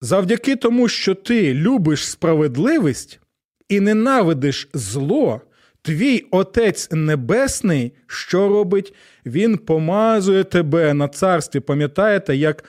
завдяки 0.00 0.56
тому, 0.56 0.88
що 0.88 1.14
ти 1.14 1.54
любиш 1.54 2.08
справедливість 2.08 3.20
і 3.68 3.80
ненавидиш 3.80 4.68
зло, 4.74 5.40
твій 5.82 6.26
Отець 6.30 6.88
Небесний, 6.90 7.92
що 8.06 8.48
робить? 8.48 8.94
Він 9.26 9.58
помазує 9.58 10.44
тебе 10.44 10.94
на 10.94 11.08
царстві. 11.08 11.60
Пам'ятаєте, 11.60 12.36
як 12.36 12.64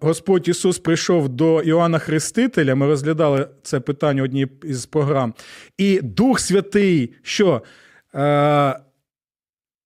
Господь 0.00 0.48
Ісус 0.48 0.78
прийшов 0.78 1.28
до 1.28 1.62
Іоанна 1.62 1.98
Хрестителя. 1.98 2.74
Ми 2.74 2.86
розглядали 2.86 3.48
це 3.62 3.80
питання 3.80 4.22
одній 4.22 4.46
із 4.64 4.86
програм. 4.86 5.34
І 5.78 6.00
Дух 6.02 6.40
Святий, 6.40 7.14
що 7.22 7.62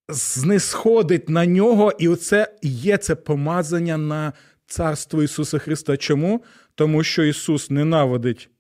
знисходить 0.09 1.29
на 1.29 1.47
нього, 1.47 1.93
і 1.99 2.09
оце 2.09 2.53
є 2.63 2.97
це 2.97 3.15
помазання 3.15 3.97
на 3.97 4.33
царство 4.67 5.23
Ісуса 5.23 5.59
Христа. 5.59 5.97
Чому? 5.97 6.45
Тому 6.75 7.05
що 7.05 7.25
Ісус 7.25 7.71
ненавидить 7.71 8.51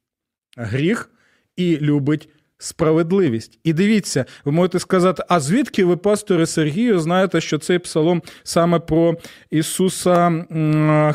гріх 0.56 1.10
і 1.56 1.76
любить 1.76 2.28
справедливість. 2.62 3.58
І 3.64 3.72
дивіться, 3.72 4.24
ви 4.44 4.52
можете 4.52 4.78
сказати, 4.78 5.22
а 5.28 5.40
звідки 5.40 5.84
ви, 5.84 5.96
пасторе 5.96 6.46
Сергію, 6.46 7.00
знаєте, 7.00 7.40
що 7.40 7.58
цей 7.58 7.78
псалом 7.78 8.22
саме 8.42 8.78
про 8.78 9.16
Ісуса 9.50 10.44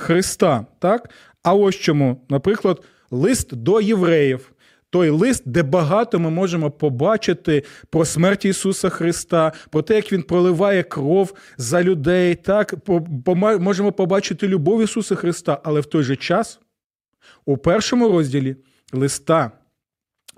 Христа? 0.02 0.66
Так? 0.80 1.10
А 1.44 1.54
ось 1.54 1.76
чому, 1.76 2.22
наприклад, 2.30 2.84
лист 3.12 3.56
до 3.56 3.82
євреїв. 3.82 4.52
Той 4.90 5.10
лист, 5.10 5.44
де 5.46 5.64
багато 5.64 6.20
ми 6.20 6.30
можемо 6.30 6.72
побачити 6.72 7.64
про 7.90 8.06
смерть 8.06 8.46
Ісуса 8.46 8.90
Христа, 8.90 9.52
про 9.70 9.82
те, 9.82 9.96
як 9.96 10.14
Він 10.14 10.24
проливає 10.24 10.84
кров 10.84 11.34
за 11.58 11.84
людей, 11.84 12.36
так 12.36 12.74
можемо 13.60 13.92
побачити 13.92 14.48
любов 14.48 14.84
Ісуса 14.84 15.16
Христа, 15.16 15.62
але 15.64 15.80
в 15.80 15.86
той 15.86 16.04
же 16.04 16.16
час 16.16 16.60
у 17.46 17.58
першому 17.58 18.10
розділі 18.10 18.56
листа 18.94 19.52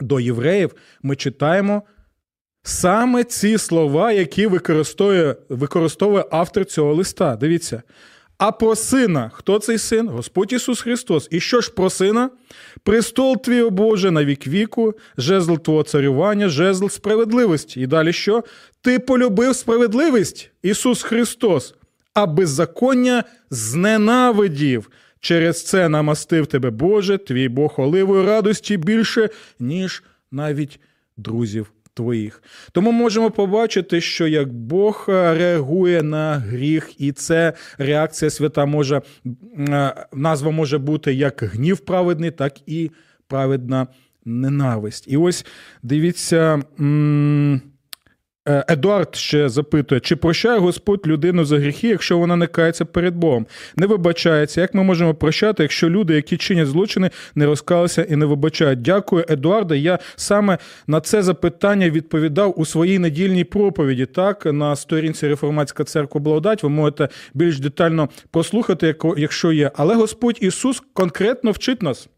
до 0.01 0.19
євреїв 0.19 0.75
ми 1.03 1.15
читаємо 1.15 1.83
саме 2.63 3.23
ці 3.23 3.57
слова, 3.57 4.11
які 4.11 4.47
використовує, 4.47 5.35
використовує 5.49 6.25
автор 6.31 6.65
цього 6.65 6.93
листа. 6.93 7.35
Дивіться. 7.35 7.83
А 8.39 8.51
про 8.51 8.75
сина, 8.75 9.31
хто 9.33 9.59
цей 9.59 9.77
син? 9.77 10.07
Господь 10.07 10.53
Ісус 10.53 10.81
Христос. 10.81 11.27
І 11.31 11.39
що 11.39 11.61
ж 11.61 11.71
про 11.71 11.89
сина? 11.89 12.29
Престол 12.83 13.41
твій, 13.41 13.61
о 13.61 13.69
Боже, 13.69 14.11
на 14.11 14.25
вік 14.25 14.47
віку, 14.47 14.93
жезл 15.17 15.55
твого 15.55 15.83
царювання, 15.83 16.49
жезл 16.49 16.87
справедливості. 16.87 17.81
І 17.81 17.87
далі 17.87 18.13
що? 18.13 18.43
Ти 18.81 18.99
полюбив 18.99 19.55
справедливість, 19.55 20.51
Ісус 20.63 21.03
Христос, 21.03 21.75
а 22.13 22.25
беззаконня 22.25 23.23
зненавидів. 23.49 24.89
Через 25.19 25.63
це 25.63 25.89
намастив 25.89 26.47
тебе, 26.47 26.69
Боже, 26.69 27.17
твій 27.17 27.49
Бог 27.49 27.73
оливою 27.77 28.25
радості 28.25 28.77
більше, 28.77 29.29
ніж 29.59 30.03
навіть 30.31 30.79
друзів 31.17 31.71
твоїх. 31.93 32.43
Тому 32.71 32.91
можемо 32.91 33.31
побачити, 33.31 34.01
що 34.01 34.27
як 34.27 34.53
Бог 34.53 35.05
реагує 35.07 36.03
на 36.03 36.35
гріх, 36.35 37.01
і 37.01 37.11
це 37.11 37.53
реакція 37.77 38.31
свята 38.31 38.65
може 38.65 39.01
назва 40.13 40.51
може 40.51 40.77
бути 40.77 41.13
як 41.13 41.43
гнів 41.43 41.77
праведний, 41.79 42.31
так 42.31 42.53
і 42.65 42.91
праведна 43.27 43.87
ненависть. 44.25 45.05
І 45.07 45.17
ось 45.17 45.45
дивіться. 45.83 46.61
Е, 46.79 47.59
Едуард 48.49 49.15
ще 49.15 49.49
запитує, 49.49 50.01
чи 50.01 50.15
прощає 50.15 50.59
Господь 50.59 51.07
людину 51.07 51.45
за 51.45 51.59
гріхи, 51.59 51.87
якщо 51.87 52.17
вона 52.17 52.35
не 52.35 52.47
кається 52.47 52.85
перед 52.85 53.15
Богом? 53.15 53.47
Не 53.75 53.87
вибачається. 53.87 54.61
Як 54.61 54.73
ми 54.73 54.83
можемо 54.83 55.15
прощати, 55.15 55.63
якщо 55.63 55.89
люди, 55.89 56.15
які 56.15 56.37
чинять 56.37 56.67
злочини, 56.67 57.09
не 57.35 57.45
розкалися 57.45 58.03
і 58.03 58.15
не 58.15 58.25
вибачають? 58.25 58.81
Дякую, 58.81 59.25
Едуарде. 59.29 59.77
Я 59.77 59.99
саме 60.15 60.57
на 60.87 61.01
це 61.01 61.23
запитання 61.23 61.89
відповідав 61.89 62.59
у 62.59 62.65
своїй 62.65 62.99
недільній 62.99 63.43
проповіді. 63.43 64.05
Так, 64.05 64.45
на 64.45 64.75
сторінці 64.75 65.27
Реформатська 65.27 65.83
церква 65.83 66.21
Благодать. 66.21 66.63
Ви 66.63 66.69
можете 66.69 67.09
більш 67.33 67.59
детально 67.59 68.09
послухати, 68.31 68.95
якщо 69.17 69.51
є. 69.51 69.71
Але 69.75 69.95
Господь 69.95 70.37
Ісус 70.41 70.81
конкретно 70.93 71.51
вчить 71.51 71.81
нас 71.81 72.09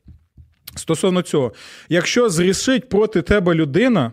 стосовно 0.76 1.22
цього. 1.22 1.54
Якщо 1.89 2.30
зрішить 2.30 2.89
проти 2.89 3.22
тебе 3.22 3.54
людина. 3.56 4.12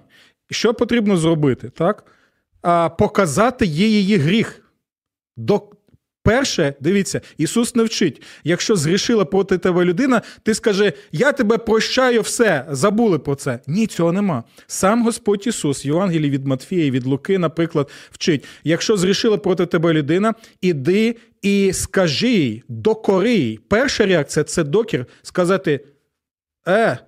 Що 0.50 0.74
потрібно 0.74 1.16
зробити? 1.16 1.70
так? 1.70 2.04
А, 2.62 2.88
Показати 2.88 3.66
їй 3.66 3.92
її 3.92 4.16
гріх. 4.16 4.62
Перше, 6.28 6.74
дивіться, 6.80 7.20
Ісус 7.38 7.74
не 7.74 7.82
вчить. 7.84 8.22
Якщо 8.44 8.76
згрішила 8.76 9.24
проти 9.24 9.58
тебе 9.58 9.84
людина, 9.84 10.22
ти 10.42 10.54
скажи, 10.54 10.92
я 11.12 11.32
тебе 11.32 11.58
прощаю 11.58 12.20
все, 12.20 12.66
забули 12.70 13.18
про 13.18 13.34
це. 13.34 13.58
Ні, 13.66 13.86
цього 13.86 14.12
нема. 14.12 14.44
Сам 14.66 15.04
Господь 15.04 15.46
Ісус, 15.46 15.84
Євангелій 15.84 16.30
від 16.30 16.46
Матфія 16.46 16.90
від 16.90 17.06
Луки, 17.06 17.38
наприклад, 17.38 17.90
вчить: 18.10 18.44
якщо 18.64 18.96
згрішила 18.96 19.36
проти 19.36 19.66
тебе 19.66 19.92
людина, 19.92 20.34
іди 20.60 21.16
і 21.42 21.72
скажи 21.72 22.30
їй, 22.30 22.62
докори 22.68 23.34
їй. 23.34 23.60
Перша 23.68 24.06
реакція 24.06 24.44
це 24.44 24.64
докір, 24.64 25.06
сказати: 25.22 25.84
Е, 26.68 26.98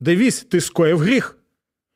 дивись, 0.00 0.40
ти 0.44 0.60
скоїв 0.60 0.98
гріх. 0.98 1.39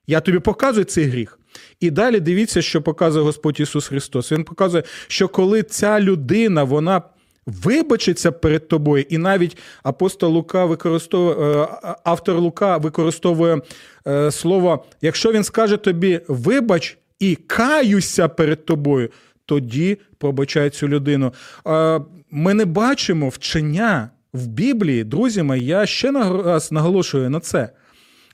Я 0.06 0.20
тобі 0.20 0.38
показую 0.38 0.84
цей 0.84 1.04
гріх. 1.04 1.38
І 1.80 1.90
далі 1.90 2.20
дивіться, 2.20 2.62
що 2.62 2.82
показує 2.82 3.24
Господь 3.24 3.60
Ісус 3.60 3.88
Христос. 3.88 4.32
Він 4.32 4.44
показує, 4.44 4.82
що 5.06 5.28
коли 5.28 5.62
ця 5.62 6.00
людина, 6.00 6.64
вона 6.64 7.02
вибачиться 7.46 8.32
перед 8.32 8.68
тобою, 8.68 9.04
і 9.08 9.18
навіть 9.18 9.56
апостол 9.82 10.32
Лука 10.32 10.64
використовує, 10.64 11.62
е, 11.62 11.68
автор 12.04 12.38
Лука 12.38 12.76
використовує 12.76 13.60
е, 14.06 14.30
слово, 14.30 14.84
якщо 15.00 15.32
він 15.32 15.44
скаже 15.44 15.76
тобі 15.76 16.20
вибач 16.28 16.98
і 17.18 17.34
каюся 17.34 18.28
перед 18.28 18.64
тобою, 18.64 19.10
тоді 19.46 19.98
пробачає 20.18 20.70
цю 20.70 20.88
людину. 20.88 21.32
Е, 21.66 22.00
ми 22.30 22.54
не 22.54 22.64
бачимо 22.64 23.28
вчення 23.28 24.10
в 24.32 24.46
Біблії, 24.46 25.04
друзі 25.04 25.42
мої, 25.42 25.64
я 25.66 25.86
ще 25.86 26.12
раз 26.44 26.72
наголошую 26.72 27.30
на 27.30 27.40
це. 27.40 27.70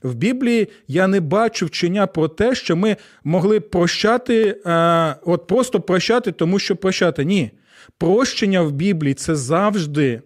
В 0.03 0.15
Біблії 0.15 0.67
я 0.87 1.07
не 1.07 1.19
бачу 1.19 1.65
вчення 1.65 2.07
про 2.07 2.27
те, 2.27 2.55
що 2.55 2.75
ми 2.75 2.97
могли 3.23 3.59
прощати, 3.59 4.57
е, 4.65 5.15
от 5.25 5.47
просто 5.47 5.81
прощати, 5.81 6.31
тому 6.31 6.59
що 6.59 6.75
прощати. 6.75 7.25
Ні. 7.25 7.51
Прощення 7.97 8.61
в 8.61 8.71
Біблії 8.71 9.13
це 9.13 9.35
завжди 9.35 10.21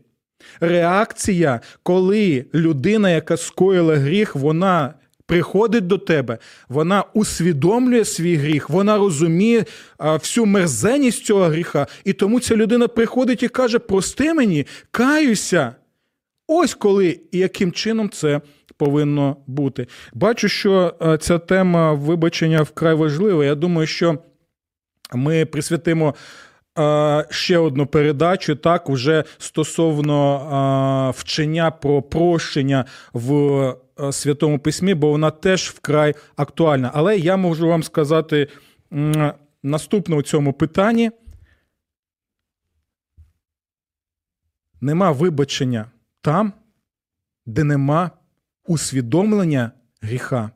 реакція, 0.60 1.62
коли 1.84 2.46
людина, 2.54 3.10
яка 3.10 3.38
скоїла 3.38 3.96
гріх, 3.96 4.36
вона. 4.36 4.94
Приходить 5.28 5.88
до 5.88 5.98
тебе, 5.98 6.38
вона 6.70 7.04
усвідомлює 7.14 8.06
свій 8.06 8.36
гріх, 8.36 8.70
вона 8.70 8.98
розуміє 8.98 9.66
а, 9.98 10.16
всю 10.16 10.46
мерзеність 10.46 11.26
цього 11.26 11.46
гріха, 11.46 11.88
і 12.04 12.14
тому 12.14 12.40
ця 12.40 12.56
людина 12.56 12.88
приходить 12.88 13.44
і 13.44 13.48
каже: 13.48 13.80
Прости 13.80 14.34
мені, 14.34 14.68
каюся. 14.92 15.76
Ось 16.48 16.74
коли 16.74 17.20
і 17.32 17.38
яким 17.38 17.72
чином 17.72 18.10
це 18.10 18.42
повинно 18.78 19.38
бути. 19.48 19.88
Бачу, 20.14 20.48
що 20.48 20.96
е, 21.02 21.18
ця 21.18 21.40
тема 21.40 21.94
вибачення 21.94 22.62
вкрай 22.62 22.94
важлива. 22.94 23.46
Я 23.46 23.56
думаю, 23.56 23.88
що 23.88 24.18
ми 25.14 25.46
присвятимо. 25.46 26.16
Е, 26.80 27.26
ще 27.30 27.58
одну 27.58 27.88
передачу, 27.88 28.56
так, 28.56 28.90
уже 28.90 29.24
стосовно 29.38 30.38
е, 31.10 31.20
вчення 31.20 31.72
про 31.72 32.02
прощення 32.02 32.86
в 33.14 33.76
Святому 34.12 34.60
Письмі, 34.60 34.94
бо 34.94 35.10
вона 35.10 35.32
теж 35.32 35.70
вкрай 35.70 36.16
актуальна. 36.36 36.92
Але 36.94 37.18
я 37.18 37.38
можу 37.38 37.68
вам 37.68 37.84
сказати 37.84 38.48
наступне 39.64 40.16
у 40.16 40.22
цьому 40.22 40.54
питанні: 40.54 41.12
нема 44.82 45.12
вибачення 45.12 45.86
там, 46.22 46.54
де 47.46 47.64
нема 47.64 48.12
усвідомлення 48.68 49.72
гріха 50.02 50.52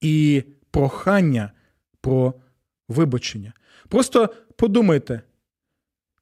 і 0.00 0.44
прохання 0.70 1.52
про 2.00 2.34
вибачення. 2.88 3.52
Просто 3.88 4.30
подумайте, 4.56 5.22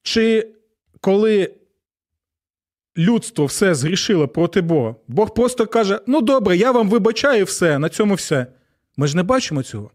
чи 0.03 0.55
коли 1.01 1.55
людство 2.99 3.47
все 3.47 3.75
згрішило 3.75 4.29
проти 4.29 4.61
Бога, 4.61 4.95
Бог 5.09 5.35
просто 5.35 5.66
каже: 5.66 6.01
ну 6.07 6.21
добре, 6.21 6.57
я 6.57 6.73
вам 6.73 6.88
вибачаю 6.88 7.45
все, 7.45 7.79
на 7.79 7.88
цьому 7.88 8.14
все. 8.14 8.47
Ми 8.97 9.07
ж 9.07 9.16
не 9.16 9.23
бачимо 9.23 9.62
цього. 9.62 9.90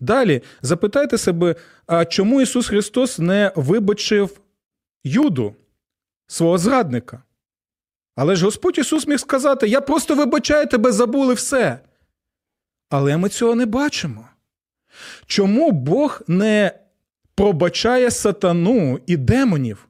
Далі 0.00 0.42
запитайте 0.62 1.18
себе, 1.18 1.54
а 1.86 2.04
чому 2.04 2.40
Ісус 2.42 2.68
Христос 2.68 3.18
не 3.18 3.52
вибачив 3.56 4.40
Юду, 5.04 5.54
свого 6.26 6.58
зрадника? 6.58 7.22
Але 8.20 8.36
ж 8.36 8.44
Господь 8.44 8.78
Ісус 8.78 9.06
міг 9.06 9.18
сказати: 9.18 9.68
Я 9.68 9.80
просто 9.80 10.14
вибачаю 10.14 10.66
тебе, 10.66 10.92
забули 10.92 11.34
все. 11.34 11.78
Але 12.90 13.16
ми 13.16 13.28
цього 13.28 13.54
не 13.54 13.66
бачимо. 13.66 14.28
Чому 15.26 15.72
Бог 15.72 16.22
не 16.26 16.72
пробачає 17.34 18.10
сатану 18.10 19.00
і 19.06 19.16
демонів? 19.16 19.88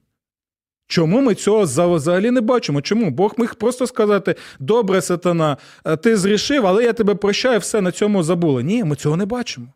Чому 0.86 1.20
ми 1.20 1.34
цього 1.34 1.62
взагалі 1.94 2.30
не 2.30 2.40
бачимо? 2.40 2.82
Чому? 2.82 3.10
Бог 3.10 3.34
міг 3.38 3.54
просто 3.54 3.86
сказати: 3.86 4.34
добре, 4.58 5.02
сатана, 5.02 5.56
ти 6.02 6.16
зрішив, 6.16 6.66
але 6.66 6.84
я 6.84 6.92
тебе 6.92 7.14
прощаю, 7.14 7.58
все 7.58 7.80
на 7.80 7.92
цьому 7.92 8.22
забули. 8.22 8.62
Ні, 8.62 8.84
ми 8.84 8.96
цього 8.96 9.16
не 9.16 9.26
бачимо. 9.26 9.66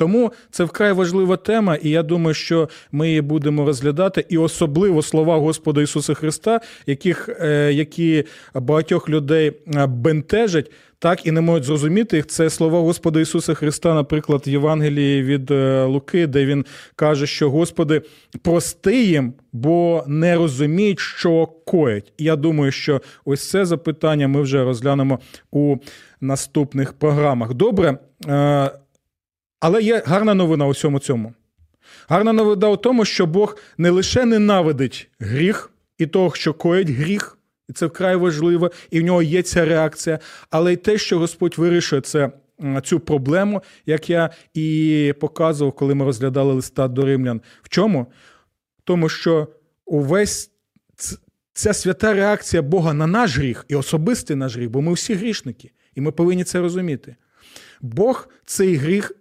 Тому 0.00 0.32
це 0.50 0.64
вкрай 0.64 0.92
важлива 0.92 1.36
тема, 1.36 1.76
і 1.76 1.90
я 1.90 2.02
думаю, 2.02 2.34
що 2.34 2.68
ми 2.92 3.08
її 3.08 3.20
будемо 3.20 3.64
розглядати, 3.66 4.24
і 4.28 4.38
особливо 4.38 5.02
слова 5.02 5.36
Господа 5.36 5.82
Ісуса 5.82 6.14
Христа, 6.14 6.60
яких, 6.86 7.28
е, 7.40 7.72
які 7.72 8.24
багатьох 8.54 9.08
людей 9.08 9.52
е, 9.74 9.86
бентежать, 9.86 10.70
так 10.98 11.26
і 11.26 11.30
не 11.30 11.40
можуть 11.40 11.64
зрозуміти 11.64 12.16
їх. 12.16 12.26
Це 12.26 12.50
слова 12.50 12.80
Господа 12.80 13.20
Ісуса 13.20 13.54
Христа, 13.54 13.94
наприклад, 13.94 14.42
в 14.46 14.48
Євангелії 14.48 15.22
від 15.22 15.50
е, 15.50 15.84
Луки, 15.84 16.26
де 16.26 16.46
він 16.46 16.64
каже, 16.96 17.26
що 17.26 17.50
Господи, 17.50 18.02
прости 18.42 19.04
їм, 19.04 19.32
бо 19.52 20.04
не 20.06 20.36
розуміють, 20.36 21.00
що 21.00 21.46
коять. 21.46 22.12
Я 22.18 22.36
думаю, 22.36 22.72
що 22.72 23.00
ось 23.24 23.50
це 23.50 23.64
запитання 23.64 24.28
ми 24.28 24.42
вже 24.42 24.64
розглянемо 24.64 25.18
у 25.50 25.76
наступних 26.20 26.92
програмах. 26.92 27.54
Добре. 27.54 27.98
Але 29.60 29.82
є 29.82 30.02
гарна 30.06 30.34
новина 30.34 30.66
у 30.66 30.70
всьому 30.70 30.98
цьому. 30.98 31.34
Гарна 32.08 32.32
новина 32.32 32.68
у 32.68 32.76
тому, 32.76 33.04
що 33.04 33.26
Бог 33.26 33.56
не 33.78 33.90
лише 33.90 34.24
ненавидить 34.24 35.10
гріх 35.18 35.70
і 35.98 36.06
того, 36.06 36.34
що 36.34 36.54
коїть 36.54 36.90
гріх, 36.90 37.38
і 37.68 37.72
це 37.72 37.86
вкрай 37.86 38.16
важливо, 38.16 38.70
і 38.90 39.00
в 39.00 39.04
нього 39.04 39.22
є 39.22 39.42
ця 39.42 39.64
реакція, 39.64 40.18
але 40.50 40.72
й 40.72 40.76
те, 40.76 40.98
що 40.98 41.18
Господь 41.18 41.58
вирішує 41.58 42.02
це, 42.02 42.30
цю 42.82 43.00
проблему, 43.00 43.62
як 43.86 44.10
я 44.10 44.30
і 44.54 45.14
показував, 45.20 45.72
коли 45.72 45.94
ми 45.94 46.04
розглядали 46.04 46.52
листа 46.52 46.88
до 46.88 47.04
римлян. 47.04 47.40
В 47.62 47.68
чому? 47.68 48.06
Тому 48.84 49.08
що 49.08 49.48
увесь 49.86 50.50
ця 51.52 51.72
свята 51.72 52.14
реакція 52.14 52.62
Бога 52.62 52.92
на 52.92 53.06
наш 53.06 53.36
гріх 53.36 53.64
і 53.68 53.74
особистий 53.74 54.36
наш 54.36 54.56
гріх, 54.56 54.70
бо 54.70 54.80
ми 54.80 54.92
всі 54.92 55.14
грішники, 55.14 55.70
і 55.94 56.00
ми 56.00 56.12
повинні 56.12 56.44
це 56.44 56.60
розуміти. 56.60 57.16
Бог 57.80 58.28
цей 58.44 58.76
гріх, 58.76 59.12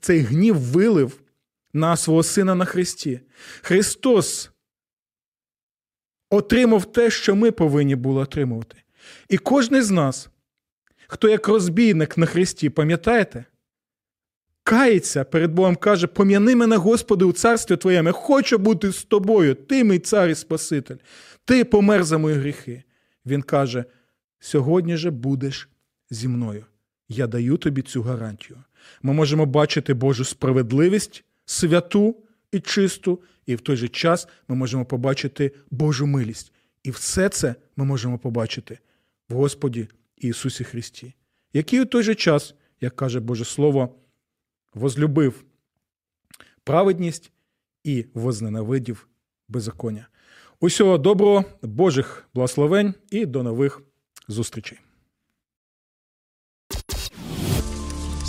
цей 0.00 0.20
гнів 0.20 0.56
вилив 0.56 1.20
на 1.72 1.96
свого 1.96 2.22
Сина 2.22 2.54
на 2.54 2.64
Христі. 2.64 3.20
Христос 3.62 4.50
отримав 6.30 6.92
те, 6.92 7.10
що 7.10 7.36
ми 7.36 7.50
повинні 7.50 7.96
були 7.96 8.22
отримувати. 8.22 8.76
І 9.28 9.38
кожен 9.38 9.82
з 9.82 9.90
нас, 9.90 10.28
хто 11.06 11.28
як 11.28 11.48
розбійник 11.48 12.18
на 12.18 12.26
Христі, 12.26 12.70
пам'ятаєте? 12.70 13.44
Кається 14.62 15.24
перед 15.24 15.52
Богом 15.52 15.76
каже: 15.76 16.06
пом'яни 16.06 16.56
мене, 16.56 16.76
Господи, 16.76 17.24
у 17.24 17.32
царстві 17.32 17.76
Твоєму, 17.76 18.12
хочу 18.12 18.58
бути 18.58 18.92
з 18.92 19.04
тобою, 19.04 19.54
ти 19.54 19.84
мій 19.84 19.98
цар 19.98 20.28
і 20.28 20.34
Спаситель, 20.34 20.96
ти 21.44 21.64
помер 21.64 22.04
за 22.04 22.18
мої 22.18 22.36
гріхи. 22.36 22.82
Він 23.26 23.42
каже: 23.42 23.84
сьогодні 24.38 24.96
же 24.96 25.10
будеш 25.10 25.68
зі 26.10 26.28
мною. 26.28 26.66
Я 27.12 27.26
даю 27.26 27.56
тобі 27.56 27.82
цю 27.82 28.02
гарантію. 28.02 28.58
Ми 29.02 29.12
можемо 29.12 29.46
бачити 29.46 29.94
Божу 29.94 30.24
справедливість, 30.24 31.24
святу 31.44 32.16
і 32.52 32.60
чисту, 32.60 33.22
і 33.46 33.54
в 33.54 33.60
той 33.60 33.76
же 33.76 33.88
час 33.88 34.28
ми 34.48 34.56
можемо 34.56 34.84
побачити 34.84 35.52
Божу 35.70 36.06
милість. 36.06 36.52
І 36.82 36.90
все 36.90 37.28
це 37.28 37.54
ми 37.76 37.84
можемо 37.84 38.18
побачити 38.18 38.78
в 39.28 39.34
Господі 39.34 39.88
Ісусі 40.16 40.64
Христі, 40.64 41.14
який 41.52 41.80
у 41.80 41.84
той 41.84 42.02
же 42.02 42.14
час, 42.14 42.54
як 42.80 42.96
каже 42.96 43.20
Боже 43.20 43.44
Слово, 43.44 43.94
возлюбив 44.74 45.44
праведність 46.64 47.32
і 47.84 48.06
возненавидів 48.14 49.08
беззаконня. 49.48 50.08
Усього 50.60 50.98
доброго, 50.98 51.44
Божих 51.62 52.28
благословень 52.34 52.94
і 53.10 53.26
до 53.26 53.42
нових 53.42 53.82
зустрічей. 54.28 54.78